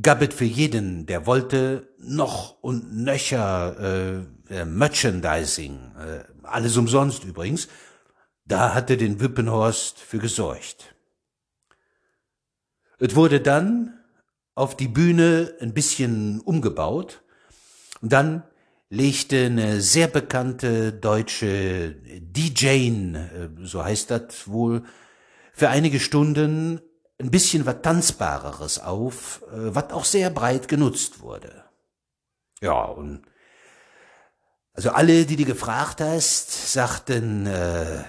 gab 0.00 0.22
es 0.22 0.34
für 0.34 0.44
jeden, 0.44 1.06
der 1.06 1.26
wollte, 1.26 1.88
noch 1.98 2.62
und 2.62 2.94
nöcher 2.94 4.24
äh, 4.48 4.64
Merchandising, 4.64 5.92
äh, 5.98 6.24
alles 6.44 6.76
umsonst 6.76 7.24
übrigens, 7.24 7.68
da 8.46 8.74
hatte 8.74 8.96
den 8.96 9.20
Wippenhorst 9.20 9.98
für 9.98 10.18
gesorgt. 10.18 10.94
Es 12.98 13.14
wurde 13.14 13.40
dann 13.40 13.98
auf 14.54 14.76
die 14.76 14.88
Bühne 14.88 15.54
ein 15.60 15.74
bisschen 15.74 16.40
umgebaut 16.40 17.22
und 18.00 18.12
dann 18.12 18.44
legte 18.88 19.46
eine 19.46 19.80
sehr 19.80 20.06
bekannte 20.06 20.92
deutsche 20.92 21.94
DJ, 21.94 22.66
äh, 22.66 23.48
so 23.62 23.84
heißt 23.84 24.10
das 24.10 24.46
wohl, 24.48 24.84
für 25.52 25.68
einige 25.68 26.00
Stunden 26.00 26.80
ein 27.18 27.30
bisschen 27.30 27.66
was 27.66 27.82
Tanzbareres 27.82 28.78
auf, 28.78 29.42
äh, 29.52 29.74
was 29.74 29.90
auch 29.90 30.04
sehr 30.04 30.30
breit 30.30 30.68
genutzt 30.68 31.20
wurde. 31.20 31.64
Ja, 32.60 32.84
und 32.84 33.22
also 34.72 34.90
alle, 34.90 35.24
die 35.24 35.36
du 35.36 35.44
gefragt 35.44 36.00
hast, 36.00 36.72
sagten 36.72 37.46
äh, 37.46 38.04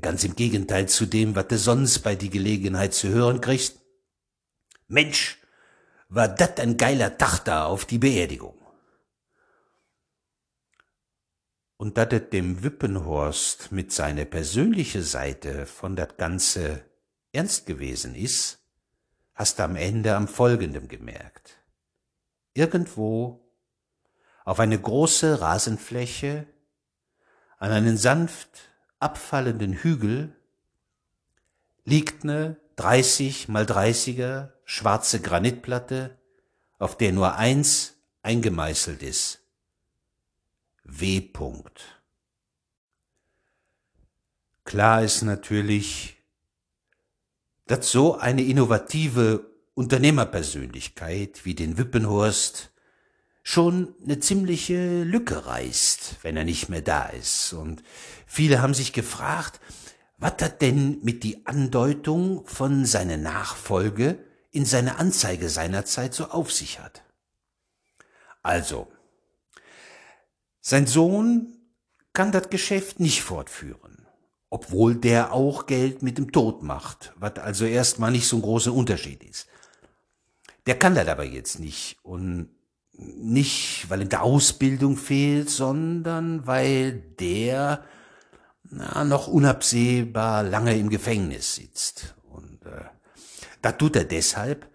ganz 0.00 0.24
im 0.24 0.36
Gegenteil 0.36 0.88
zu 0.88 1.06
dem, 1.06 1.34
was 1.34 1.48
du 1.48 1.58
sonst 1.58 2.00
bei 2.00 2.14
die 2.14 2.30
Gelegenheit 2.30 2.94
zu 2.94 3.08
hören 3.08 3.40
kriegst. 3.40 3.80
Mensch, 4.86 5.38
war 6.08 6.28
dat 6.28 6.60
ein 6.60 6.76
geiler 6.76 7.18
Tag 7.18 7.44
da 7.44 7.66
auf 7.66 7.84
die 7.84 7.98
Beerdigung. 7.98 8.58
und 11.78 11.96
dat 11.96 12.12
et 12.12 12.32
dem 12.32 12.62
Wippenhorst 12.64 13.70
mit 13.72 13.92
seiner 13.92 14.24
persönliche 14.24 15.02
Seite 15.02 15.64
von 15.64 15.94
dat 15.94 16.18
Ganze 16.18 16.84
ernst 17.32 17.66
gewesen 17.66 18.14
is, 18.14 18.58
hast 19.34 19.60
am 19.60 19.76
Ende 19.76 20.16
am 20.16 20.26
Folgendem 20.26 20.88
gemerkt. 20.88 21.62
Irgendwo 22.52 23.48
auf 24.44 24.58
eine 24.58 24.78
große 24.78 25.40
Rasenfläche, 25.40 26.46
an 27.58 27.70
einen 27.70 27.96
sanft 27.96 28.67
abfallenden 29.00 29.72
Hügel, 29.72 30.34
liegt 31.84 32.24
ne 32.24 32.56
30 32.76 33.48
mal 33.48 33.64
30er 33.64 34.52
schwarze 34.64 35.20
Granitplatte, 35.20 36.18
auf 36.78 36.96
der 36.96 37.12
nur 37.12 37.34
eins 37.34 37.96
eingemeißelt 38.22 39.02
ist, 39.02 39.40
W. 40.84 41.20
-Punkt. 41.20 41.80
Klar 44.64 45.02
ist 45.02 45.22
natürlich, 45.22 46.18
dass 47.66 47.90
so 47.90 48.16
eine 48.16 48.42
innovative 48.42 49.50
Unternehmerpersönlichkeit 49.74 51.44
wie 51.44 51.54
den 51.54 51.78
Wippenhorst 51.78 52.70
schon 53.48 53.94
eine 54.04 54.20
ziemliche 54.20 55.04
Lücke 55.04 55.46
reißt, 55.46 56.16
wenn 56.20 56.36
er 56.36 56.44
nicht 56.44 56.68
mehr 56.68 56.82
da 56.82 57.06
ist. 57.06 57.54
Und 57.54 57.82
viele 58.26 58.60
haben 58.60 58.74
sich 58.74 58.92
gefragt, 58.92 59.58
was 60.18 60.34
hat 60.42 60.60
denn 60.60 60.98
mit 61.02 61.24
die 61.24 61.46
Andeutung 61.46 62.46
von 62.46 62.84
seiner 62.84 63.16
Nachfolge 63.16 64.18
in 64.50 64.66
seiner 64.66 64.98
Anzeige 64.98 65.48
seinerzeit 65.48 66.12
so 66.12 66.26
auf 66.26 66.52
sich 66.52 66.78
hat. 66.78 67.02
Also, 68.42 68.86
sein 70.60 70.86
Sohn 70.86 71.56
kann 72.12 72.32
das 72.32 72.50
Geschäft 72.50 73.00
nicht 73.00 73.22
fortführen, 73.22 74.06
obwohl 74.50 74.94
der 74.94 75.32
auch 75.32 75.64
Geld 75.64 76.02
mit 76.02 76.18
dem 76.18 76.32
Tod 76.32 76.62
macht, 76.62 77.14
was 77.16 77.36
also 77.36 77.64
erstmal 77.64 78.10
nicht 78.10 78.28
so 78.28 78.36
ein 78.36 78.42
großer 78.42 78.74
Unterschied 78.74 79.24
ist. 79.24 79.46
Der 80.66 80.78
kann 80.78 80.94
das 80.94 81.08
aber 81.08 81.24
jetzt 81.24 81.60
nicht 81.60 81.96
und 82.02 82.50
nicht, 82.98 83.86
weil 83.88 84.02
ihm 84.02 84.08
der 84.08 84.22
Ausbildung 84.22 84.96
fehlt, 84.96 85.50
sondern 85.50 86.46
weil 86.46 86.92
der 86.92 87.84
na, 88.70 89.04
noch 89.04 89.28
unabsehbar 89.28 90.42
lange 90.42 90.76
im 90.76 90.90
Gefängnis 90.90 91.54
sitzt. 91.54 92.16
Und 92.28 92.66
äh, 92.66 92.84
das 93.62 93.78
tut 93.78 93.96
er 93.96 94.04
deshalb, 94.04 94.68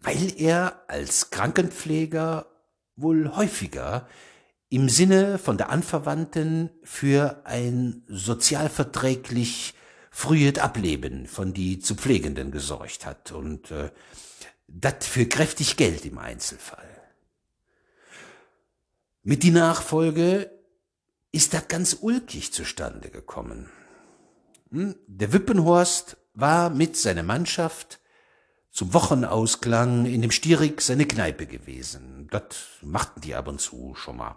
weil 0.00 0.32
er 0.40 0.84
als 0.88 1.30
Krankenpfleger 1.30 2.46
wohl 2.94 3.34
häufiger 3.36 4.08
im 4.68 4.88
Sinne 4.88 5.38
von 5.38 5.58
der 5.58 5.70
Anverwandten 5.70 6.70
für 6.82 7.42
ein 7.44 8.04
sozialverträglich 8.08 9.74
frühes 10.10 10.58
Ableben 10.58 11.26
von 11.26 11.52
die 11.52 11.78
zu 11.78 11.94
Pflegenden 11.94 12.50
gesorgt 12.50 13.04
hat 13.04 13.32
und 13.32 13.70
äh, 13.70 13.90
das 14.68 15.06
für 15.06 15.26
kräftig 15.26 15.76
Geld 15.76 16.04
im 16.06 16.18
Einzelfall. 16.18 16.95
Mit 19.28 19.42
die 19.42 19.50
Nachfolge 19.50 20.52
ist 21.32 21.52
das 21.52 21.66
ganz 21.66 21.98
ulkig 22.00 22.52
zustande 22.52 23.10
gekommen. 23.10 23.68
Hm? 24.70 24.94
Der 25.08 25.32
Wippenhorst 25.32 26.16
war 26.34 26.70
mit 26.70 26.96
seiner 26.96 27.24
Mannschaft 27.24 27.98
zum 28.70 28.94
Wochenausklang 28.94 30.06
in 30.06 30.22
dem 30.22 30.30
Stierig 30.30 30.80
seine 30.80 31.06
Kneipe 31.06 31.48
gewesen. 31.48 32.28
Das 32.30 32.44
machten 32.82 33.20
die 33.20 33.34
ab 33.34 33.48
und 33.48 33.60
zu 33.60 33.96
schon 33.96 34.18
mal. 34.18 34.36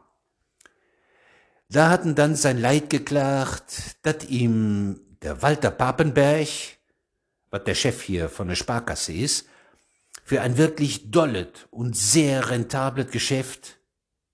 Da 1.69 1.91
hatten 1.91 2.15
dann 2.15 2.35
sein 2.35 2.57
Leid 2.57 2.89
geklagt, 2.89 3.97
dat 4.01 4.27
ihm 4.27 5.01
der 5.21 5.43
Walter 5.43 5.69
Papenberg, 5.69 6.47
wat 7.51 7.67
der 7.67 7.75
Chef 7.75 8.01
hier 8.01 8.27
von 8.27 8.47
der 8.47 8.55
Sparkasse 8.55 9.13
ist, 9.13 9.45
für 10.23 10.41
ein 10.41 10.57
wirklich 10.57 11.11
dollet 11.11 11.67
und 11.69 11.95
sehr 11.95 12.49
rentablet 12.49 13.11
Geschäft 13.11 13.78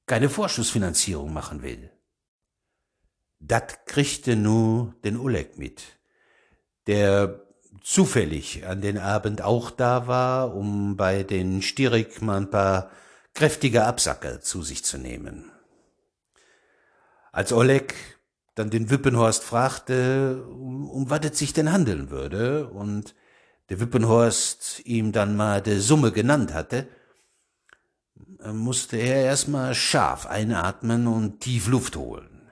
keine 0.06 0.30
Vorschussfinanzierung 0.30 1.34
machen 1.34 1.62
will. 1.62 1.92
Dat 3.40 3.86
kriegte 3.86 4.36
nu 4.36 4.94
den 5.04 5.18
Oleg 5.18 5.58
mit, 5.58 5.84
der 6.88 7.42
zufällig 7.84 8.66
an 8.66 8.82
den 8.82 8.98
Abend 8.98 9.42
auch 9.42 9.72
da 9.72 10.08
war, 10.08 10.56
um 10.56 10.96
bei 10.96 11.24
den 11.24 11.62
Stierig 11.62 12.22
mal 12.22 12.38
ein 12.38 12.50
paar 12.50 12.92
kräftige 13.34 13.86
Absacker 13.86 14.42
zu 14.42 14.64
sich 14.64 14.84
zu 14.84 14.98
nehmen. 14.98 15.52
Als 17.32 17.52
Oleg 17.52 17.94
dann 18.56 18.70
den 18.70 18.90
Wippenhorst 18.90 19.44
fragte, 19.44 20.46
um, 20.48 20.90
um 20.90 21.10
was 21.10 21.20
es 21.26 21.38
sich 21.38 21.52
denn 21.52 21.72
handeln 21.72 22.10
würde, 22.10 22.70
und 22.70 23.14
der 23.70 23.80
Wippenhorst 23.82 24.86
ihm 24.86 25.12
dann 25.12 25.36
mal 25.36 25.62
die 25.62 25.80
Summe 25.80 26.12
genannt 26.12 26.54
hatte, 26.54 26.88
musste 28.54 28.98
er 28.98 29.26
erstmal 29.26 29.76
scharf 29.76 30.26
einatmen 30.26 31.08
und 31.08 31.40
tief 31.40 31.68
Luft 31.68 31.96
holen. 31.96 32.52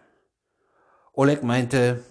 Oleg 1.13 1.43
meinte, 1.43 2.03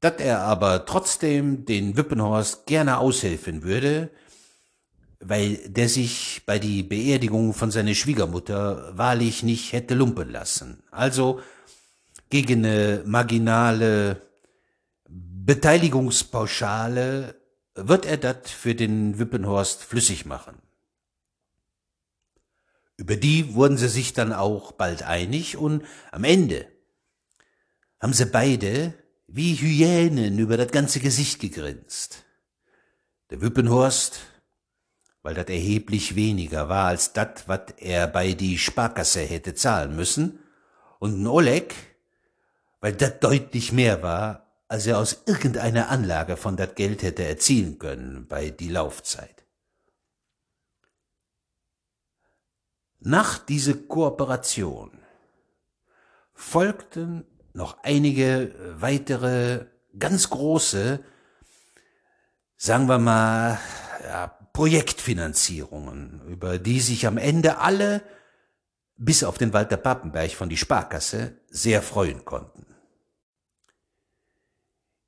dass 0.00 0.14
er 0.18 0.40
aber 0.40 0.86
trotzdem 0.86 1.64
den 1.64 1.96
Wippenhorst 1.96 2.66
gerne 2.66 2.98
aushelfen 2.98 3.62
würde, 3.62 4.10
weil 5.20 5.56
der 5.68 5.88
sich 5.88 6.42
bei 6.46 6.58
die 6.58 6.82
Beerdigung 6.82 7.54
von 7.54 7.70
seiner 7.70 7.94
Schwiegermutter 7.94 8.98
wahrlich 8.98 9.42
nicht 9.42 9.72
hätte 9.72 9.94
lumpen 9.94 10.30
lassen. 10.30 10.82
Also 10.90 11.40
gegen 12.30 12.64
eine 12.64 13.02
marginale 13.04 14.22
Beteiligungspauschale 15.08 17.34
wird 17.74 18.06
er 18.06 18.16
das 18.16 18.50
für 18.50 18.74
den 18.74 19.18
Wippenhorst 19.18 19.84
flüssig 19.84 20.26
machen. 20.26 20.56
Über 22.96 23.16
die 23.16 23.54
wurden 23.54 23.78
sie 23.78 23.88
sich 23.88 24.12
dann 24.12 24.32
auch 24.32 24.72
bald 24.72 25.02
einig 25.02 25.56
und 25.56 25.84
am 26.10 26.24
Ende 26.24 26.66
haben 28.00 28.12
sie 28.12 28.26
beide 28.26 28.94
wie 29.26 29.54
Hyänen 29.54 30.38
über 30.38 30.56
das 30.56 30.70
ganze 30.72 31.00
Gesicht 31.00 31.40
gegrinst. 31.40 32.24
Der 33.30 33.40
Wüppenhorst, 33.40 34.20
weil 35.22 35.34
das 35.34 35.46
erheblich 35.46 36.16
weniger 36.16 36.68
war 36.68 36.88
als 36.88 37.12
das, 37.12 37.46
was 37.46 37.60
er 37.78 38.08
bei 38.08 38.34
die 38.34 38.58
Sparkasse 38.58 39.20
hätte 39.20 39.54
zahlen 39.54 39.96
müssen, 39.96 40.40
und 40.98 41.20
ein 41.20 41.26
Oleg, 41.26 41.74
weil 42.80 42.92
das 42.92 43.18
deutlich 43.20 43.72
mehr 43.72 44.02
war, 44.02 44.52
als 44.68 44.86
er 44.86 44.98
aus 44.98 45.22
irgendeiner 45.26 45.88
Anlage 45.88 46.36
von 46.36 46.56
dat 46.56 46.76
Geld 46.76 47.02
hätte 47.02 47.24
erzielen 47.24 47.78
können 47.78 48.26
bei 48.28 48.50
die 48.50 48.68
Laufzeit. 48.68 49.41
Nach 53.04 53.38
dieser 53.38 53.74
Kooperation 53.74 54.92
folgten 56.34 57.26
noch 57.52 57.82
einige 57.82 58.54
weitere 58.78 59.66
ganz 59.98 60.30
große, 60.30 61.02
sagen 62.56 62.88
wir 62.88 62.98
mal, 62.98 63.58
ja, 64.04 64.28
Projektfinanzierungen, 64.52 66.22
über 66.28 66.58
die 66.58 66.80
sich 66.80 67.06
am 67.06 67.18
Ende 67.18 67.58
alle, 67.58 68.02
bis 68.96 69.24
auf 69.24 69.36
den 69.36 69.52
Walter 69.52 69.78
Pappenberg 69.78 70.30
von 70.32 70.48
die 70.48 70.56
Sparkasse, 70.56 71.40
sehr 71.48 71.82
freuen 71.82 72.24
konnten. 72.24 72.66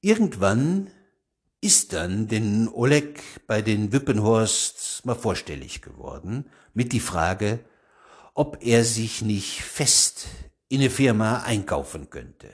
Irgendwann 0.00 0.90
ist 1.60 1.92
dann 1.92 2.26
den 2.26 2.68
Oleg 2.68 3.22
bei 3.46 3.62
den 3.62 3.92
Wippenhorst 3.92 5.06
mal 5.06 5.14
vorstellig 5.14 5.80
geworden 5.80 6.50
mit 6.74 6.92
die 6.92 7.00
Frage, 7.00 7.60
ob 8.34 8.58
er 8.62 8.84
sich 8.84 9.22
nicht 9.22 9.62
fest 9.62 10.26
in 10.68 10.80
eine 10.80 10.90
Firma 10.90 11.42
einkaufen 11.44 12.10
könnte. 12.10 12.50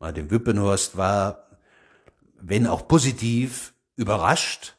Dem 0.00 0.30
Wippenhorst 0.30 0.98
war, 0.98 1.58
wenn 2.34 2.66
auch 2.66 2.86
positiv, 2.86 3.72
überrascht 3.96 4.76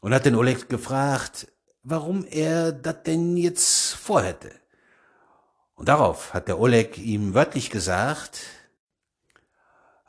und 0.00 0.12
hat 0.12 0.26
den 0.26 0.34
Oleg 0.34 0.68
gefragt, 0.68 1.46
warum 1.82 2.24
er 2.24 2.72
das 2.72 3.02
denn 3.04 3.36
jetzt 3.36 3.94
vorhätte. 3.94 4.50
Und 5.74 5.88
darauf 5.88 6.34
hat 6.34 6.48
der 6.48 6.58
Oleg 6.58 6.98
ihm 6.98 7.34
wörtlich 7.34 7.70
gesagt, 7.70 8.40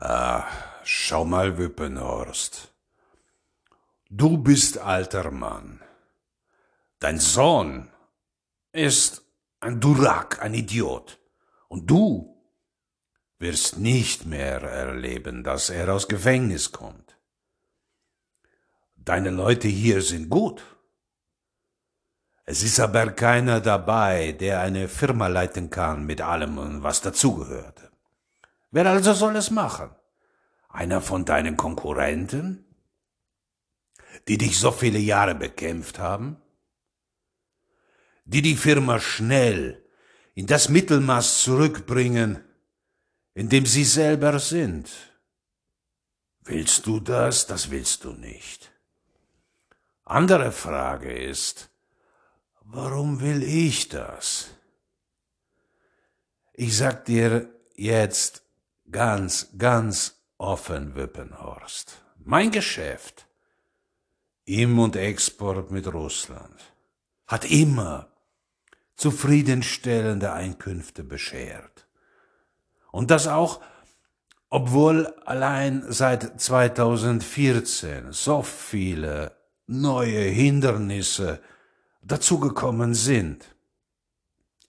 Ah, 0.02 0.48
schau 0.84 1.26
mal, 1.26 1.58
Wippenhorst. 1.58 2.74
Du 4.10 4.38
bist 4.38 4.78
alter 4.78 5.30
Mann. 5.30 5.82
Dein 7.00 7.20
Sohn 7.20 7.90
ist 8.72 9.24
ein 9.60 9.80
Durak, 9.80 10.42
ein 10.42 10.54
Idiot. 10.54 11.20
Und 11.68 11.90
du 11.90 12.36
wirst 13.38 13.78
nicht 13.78 14.26
mehr 14.26 14.62
erleben, 14.62 15.44
dass 15.44 15.70
er 15.70 15.94
aus 15.94 16.08
Gefängnis 16.08 16.72
kommt. 16.72 17.18
Deine 18.96 19.30
Leute 19.30 19.68
hier 19.68 20.02
sind 20.02 20.30
gut. 20.30 20.64
Es 22.46 22.64
ist 22.64 22.80
aber 22.80 23.12
keiner 23.12 23.62
dabei, 23.62 24.32
der 24.34 24.62
eine 24.62 24.88
Firma 24.88 25.28
leiten 25.28 25.70
kann 25.70 26.06
mit 26.06 26.22
allem, 26.22 26.84
was 26.84 27.02
dazugehört. 27.02 27.92
Wer 28.72 28.88
also 28.88 29.14
soll 29.14 29.36
es 29.36 29.52
machen? 29.52 29.92
Einer 30.68 31.02
von 31.02 31.26
deinen 31.26 31.58
Konkurrenten? 31.58 32.66
Die 34.28 34.38
dich 34.38 34.60
so 34.60 34.72
viele 34.72 35.00
Jahre 35.00 35.36
bekämpft 35.36 36.00
haben? 36.00 36.42
Die 38.30 38.44
die 38.44 38.56
Firma 38.56 39.00
schnell 39.00 39.84
in 40.36 40.46
das 40.46 40.70
Mittelmaß 40.70 41.42
zurückbringen, 41.42 42.44
in 43.34 43.50
dem 43.50 43.66
sie 43.66 43.84
selber 43.84 44.38
sind? 44.38 44.88
Willst 46.42 46.86
du 46.86 47.00
das? 47.00 47.48
Das 47.48 47.72
willst 47.72 48.04
du 48.04 48.12
nicht. 48.14 48.72
Andere 50.04 50.52
Frage 50.52 51.12
ist, 51.12 51.72
warum 52.62 53.20
will 53.20 53.42
ich 53.42 53.90
das? 53.90 54.52
Ich 56.54 56.78
sag 56.78 57.06
dir 57.06 57.52
jetzt, 57.76 58.44
ganz, 58.92 59.50
ganz 59.58 60.22
offen, 60.38 60.94
Wippenhorst. 60.94 62.04
Mein 62.24 62.52
Geschäft, 62.52 63.26
Im- 64.46 64.78
und 64.78 64.96
Export 64.96 65.72
mit 65.72 65.92
Russland, 65.92 66.62
hat 67.26 67.46
immer 67.46 68.09
zufriedenstellende 69.00 70.34
Einkünfte 70.34 71.06
beschert. 71.06 71.88
Und 72.92 73.12
das 73.12 73.28
auch, 73.28 73.62
obwohl 74.50 75.08
allein 75.26 75.86
seit 75.88 76.42
2014 76.42 78.12
so 78.12 78.42
viele 78.42 79.32
neue 79.68 80.20
Hindernisse 80.20 81.40
dazugekommen 82.02 82.94
sind. 82.94 83.56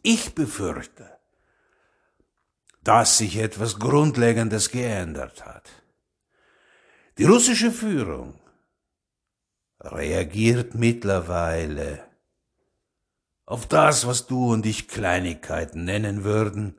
Ich 0.03 0.35
befürchte, 0.37 1.11
dass 2.85 3.19
sich 3.19 3.37
etwas 3.37 3.81
Grundlegendes 3.81 4.71
geändert 4.71 5.45
hat. 5.45 5.71
Die 7.19 7.25
russische 7.25 7.73
Führung 7.73 8.39
reagiert 9.81 10.77
mittlerweile 10.77 12.10
auf 13.51 13.67
das, 13.67 14.07
was 14.07 14.29
du 14.29 14.53
und 14.53 14.65
ich 14.65 14.87
Kleinigkeiten 14.87 15.83
nennen 15.83 16.23
würden, 16.23 16.79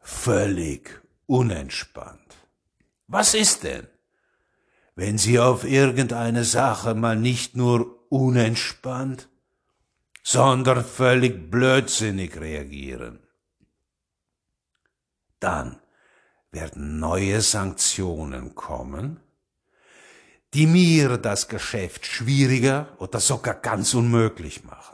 völlig 0.00 1.00
unentspannt. 1.24 2.36
Was 3.06 3.32
ist 3.32 3.62
denn, 3.62 3.86
wenn 4.96 5.16
sie 5.16 5.40
auf 5.40 5.64
irgendeine 5.64 6.44
Sache 6.44 6.94
mal 6.94 7.16
nicht 7.16 7.56
nur 7.56 8.04
unentspannt, 8.10 9.30
sondern 10.22 10.84
völlig 10.84 11.50
blödsinnig 11.50 12.38
reagieren? 12.38 13.20
Dann 15.40 15.80
werden 16.50 16.98
neue 16.98 17.40
Sanktionen 17.40 18.54
kommen, 18.54 19.20
die 20.52 20.66
mir 20.66 21.16
das 21.16 21.48
Geschäft 21.48 22.04
schwieriger 22.04 22.94
oder 22.98 23.20
sogar 23.20 23.54
ganz 23.54 23.94
unmöglich 23.94 24.64
machen. 24.64 24.91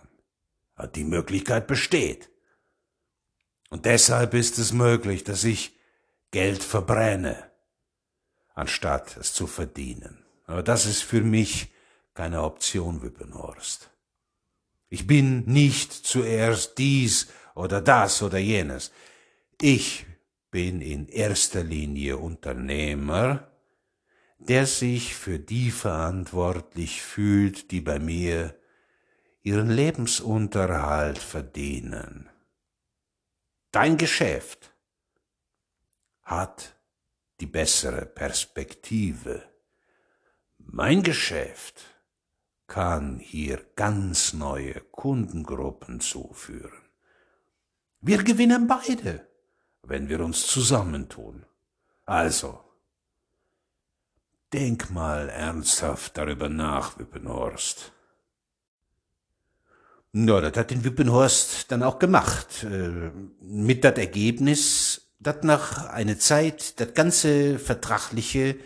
Die 0.95 1.05
Möglichkeit 1.05 1.67
besteht. 1.67 2.31
Und 3.71 3.85
deshalb 3.85 4.35
ist 4.35 4.59
es 4.59 4.73
möglich, 4.73 5.25
dass 5.25 5.45
ich 5.45 5.77
Geld 6.31 6.63
verbrenne, 6.63 7.51
anstatt 8.55 9.17
es 9.17 9.35
zu 9.35 9.47
verdienen. 9.47 10.25
Aber 10.45 10.63
das 10.63 10.87
ist 10.87 11.03
für 11.03 11.21
mich 11.21 11.69
keine 12.15 12.43
Option, 12.43 13.03
Wippenhorst. 13.03 13.91
Ich 14.89 15.07
bin 15.07 15.45
nicht 15.45 15.93
zuerst 15.93 16.79
dies 16.79 17.29
oder 17.55 17.81
das 17.81 18.23
oder 18.23 18.39
jenes. 18.39 18.91
Ich 19.61 20.07
bin 20.51 20.81
in 20.81 21.09
erster 21.09 21.63
Linie 21.63 22.17
Unternehmer, 22.17 23.51
der 24.39 24.67
sich 24.67 25.15
für 25.15 25.39
die 25.39 25.71
verantwortlich 25.71 27.03
fühlt, 27.03 27.71
die 27.71 27.81
bei 27.81 27.99
mir 27.99 28.58
ihren 29.43 29.71
Lebensunterhalt 29.71 31.19
verdienen. 31.19 32.29
Dein 33.71 33.97
Geschäft 33.97 34.73
hat 36.23 36.77
die 37.41 37.47
bessere 37.47 38.05
Perspektive. 38.05 39.43
Mein 40.59 41.03
Geschäft 41.03 41.85
kann 42.67 43.19
hier 43.19 43.65
ganz 43.77 44.33
neue 44.33 44.81
Kundengruppen 44.91 46.01
zuführen. 46.01 46.83
Wir 48.01 48.23
gewinnen 48.23 48.67
beide 48.67 49.29
wenn 49.89 50.09
wir 50.09 50.21
uns 50.21 50.47
zusammentun. 50.47 51.47
Also, 52.05 52.63
denk 54.53 54.91
mal 54.91 55.29
ernsthaft 55.29 56.17
darüber 56.17 56.49
nach, 56.49 56.99
Wippenhorst. 56.99 57.93
Ja, 60.15 60.41
das 60.41 60.57
hat 60.57 60.71
den 60.71 60.85
Wippenhorst 60.85 61.71
dann 61.71 61.83
auch 61.83 61.99
gemacht, 61.99 62.65
äh, 62.65 63.11
mit 63.43 63.85
dat 63.85 63.99
Ergebnis, 63.99 65.13
dat 65.19 65.45
nach 65.45 65.87
einer 65.89 66.19
Zeit 66.19 66.81
das 66.81 66.95
ganze 66.95 67.59
Vertragliche 67.59 68.57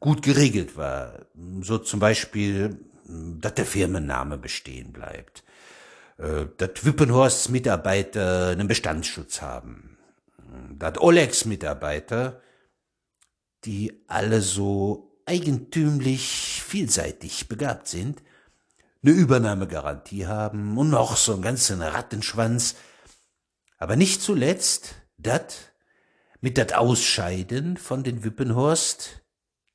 gut 0.00 0.22
geregelt 0.22 0.76
war. 0.76 1.26
So 1.60 1.78
zum 1.78 2.00
Beispiel, 2.00 2.80
dass 3.04 3.54
der 3.54 3.66
Firmenname 3.66 4.38
bestehen 4.38 4.92
bleibt, 4.92 5.44
äh, 6.18 6.46
dass 6.56 6.84
Wippenhorsts 6.84 7.48
Mitarbeiter 7.48 8.48
einen 8.48 8.66
Bestandsschutz 8.66 9.40
haben, 9.40 9.98
dat 10.76 10.98
Olegs 10.98 11.44
Mitarbeiter, 11.44 12.42
die 13.64 14.02
alle 14.08 14.40
so 14.40 15.22
eigentümlich 15.26 16.62
vielseitig 16.66 17.48
begabt 17.48 17.86
sind, 17.86 18.22
ne 19.02 19.10
Übernahmegarantie 19.10 20.26
haben 20.26 20.78
und 20.78 20.90
noch 20.90 21.16
so 21.16 21.34
einen 21.34 21.42
ganzen 21.42 21.82
Rattenschwanz. 21.82 22.76
Aber 23.78 23.96
nicht 23.96 24.22
zuletzt 24.22 24.94
dat 25.18 25.72
mit 26.40 26.56
dat 26.56 26.74
Ausscheiden 26.74 27.76
von 27.76 28.04
den 28.04 28.24
Wippenhorst, 28.24 29.22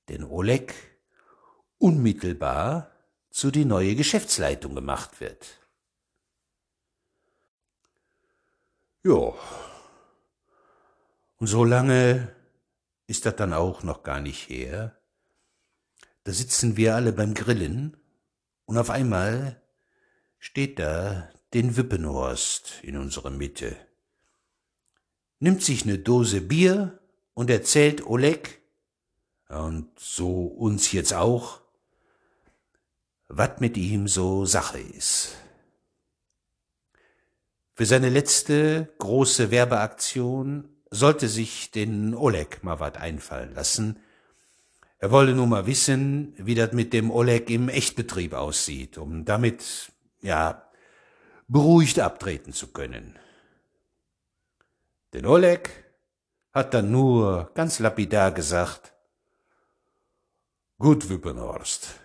den 0.09 0.23
Oleg, 0.23 0.73
unmittelbar 1.77 2.91
zu 3.29 3.51
die 3.51 3.65
neue 3.65 3.95
Geschäftsleitung 3.95 4.75
gemacht 4.75 5.19
wird. 5.19 5.45
Ja. 9.03 9.33
Und 11.37 11.47
so 11.47 11.63
lange 11.63 12.35
ist 13.05 13.25
das 13.25 13.35
dann 13.35 13.53
auch 13.53 13.83
noch 13.83 14.03
gar 14.03 14.19
nicht 14.19 14.49
her. 14.49 14.99
Da 16.23 16.33
sitzen 16.33 16.75
wir 16.75 16.95
alle 16.95 17.13
beim 17.13 17.33
Grillen 17.33 17.95
und 18.67 18.77
auf 18.77 18.91
einmal 18.91 19.59
steht 20.37 20.77
da 20.77 21.29
den 21.55 21.75
Wippenhorst 21.75 22.83
in 22.83 22.97
unserer 22.97 23.31
Mitte, 23.31 23.75
nimmt 25.39 25.63
sich 25.63 25.85
ne 25.85 25.97
Dose 25.97 26.41
Bier 26.41 26.99
und 27.33 27.49
erzählt 27.49 28.05
Oleg, 28.05 28.61
und 29.49 29.97
so 29.97 30.45
uns 30.45 30.91
jetzt 30.91 31.13
auch, 31.13 31.61
wat 33.29 33.61
mit 33.61 33.77
ihm 33.77 34.07
so 34.07 34.45
Sache 34.45 34.79
is. 34.79 35.35
Für 37.73 37.85
seine 37.85 38.09
letzte 38.09 38.93
große 38.97 39.51
Werbeaktion 39.51 40.67
sollte 40.89 41.29
sich 41.29 41.71
den 41.71 42.13
Oleg 42.15 42.63
mal 42.63 42.79
wat 42.79 42.97
einfallen 42.97 43.53
lassen. 43.53 43.99
Er 44.99 45.11
wolle 45.11 45.35
nur 45.35 45.45
mal 45.45 45.67
wissen, 45.67 46.33
wie 46.37 46.55
das 46.55 46.71
mit 46.71 46.91
dem 46.91 47.11
Oleg 47.11 47.49
im 47.49 47.69
Echtbetrieb 47.69 48.33
aussieht, 48.33 48.97
um 48.97 49.25
damit, 49.25 49.91
ja, 50.21 50.67
beruhigt 51.47 51.99
abtreten 51.99 52.51
zu 52.51 52.71
können. 52.71 53.17
Den 55.13 55.25
Oleg 55.25 55.69
hat 56.51 56.73
dann 56.73 56.91
nur 56.91 57.51
ganz 57.53 57.79
lapidar 57.79 58.31
gesagt, 58.31 58.93
Gut, 60.79 61.09
Wippenhorst, 61.09 61.95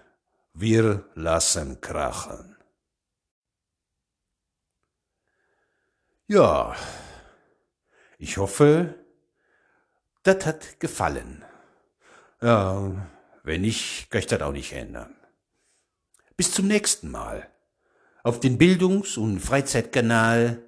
wir 0.54 1.04
lassen 1.14 1.80
krachen. 1.82 2.56
Ja, 6.26 6.74
ich 8.18 8.38
hoffe, 8.38 8.94
das 10.22 10.46
hat 10.46 10.80
gefallen. 10.80 11.44
Ja, 12.42 12.90
wenn 13.44 13.60
nicht, 13.60 14.10
kann 14.10 14.18
ich 14.18 14.26
das 14.26 14.42
auch 14.42 14.50
nicht 14.50 14.72
ändern. 14.72 15.14
Bis 16.36 16.50
zum 16.50 16.66
nächsten 16.66 17.08
Mal. 17.08 17.48
Auf 18.24 18.40
den 18.40 18.58
Bildungs- 18.58 19.16
und 19.16 19.38
Freizeitkanal 19.38 20.60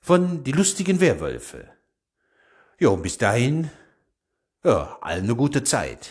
von 0.00 0.42
Die 0.42 0.50
lustigen 0.50 1.00
Werwölfe. 1.00 1.68
Ja, 2.80 2.88
und 2.88 3.02
bis 3.02 3.16
dahin, 3.16 3.70
ja, 4.64 4.98
allen 5.00 5.24
eine 5.24 5.36
gute 5.36 5.62
Zeit. 5.62 6.10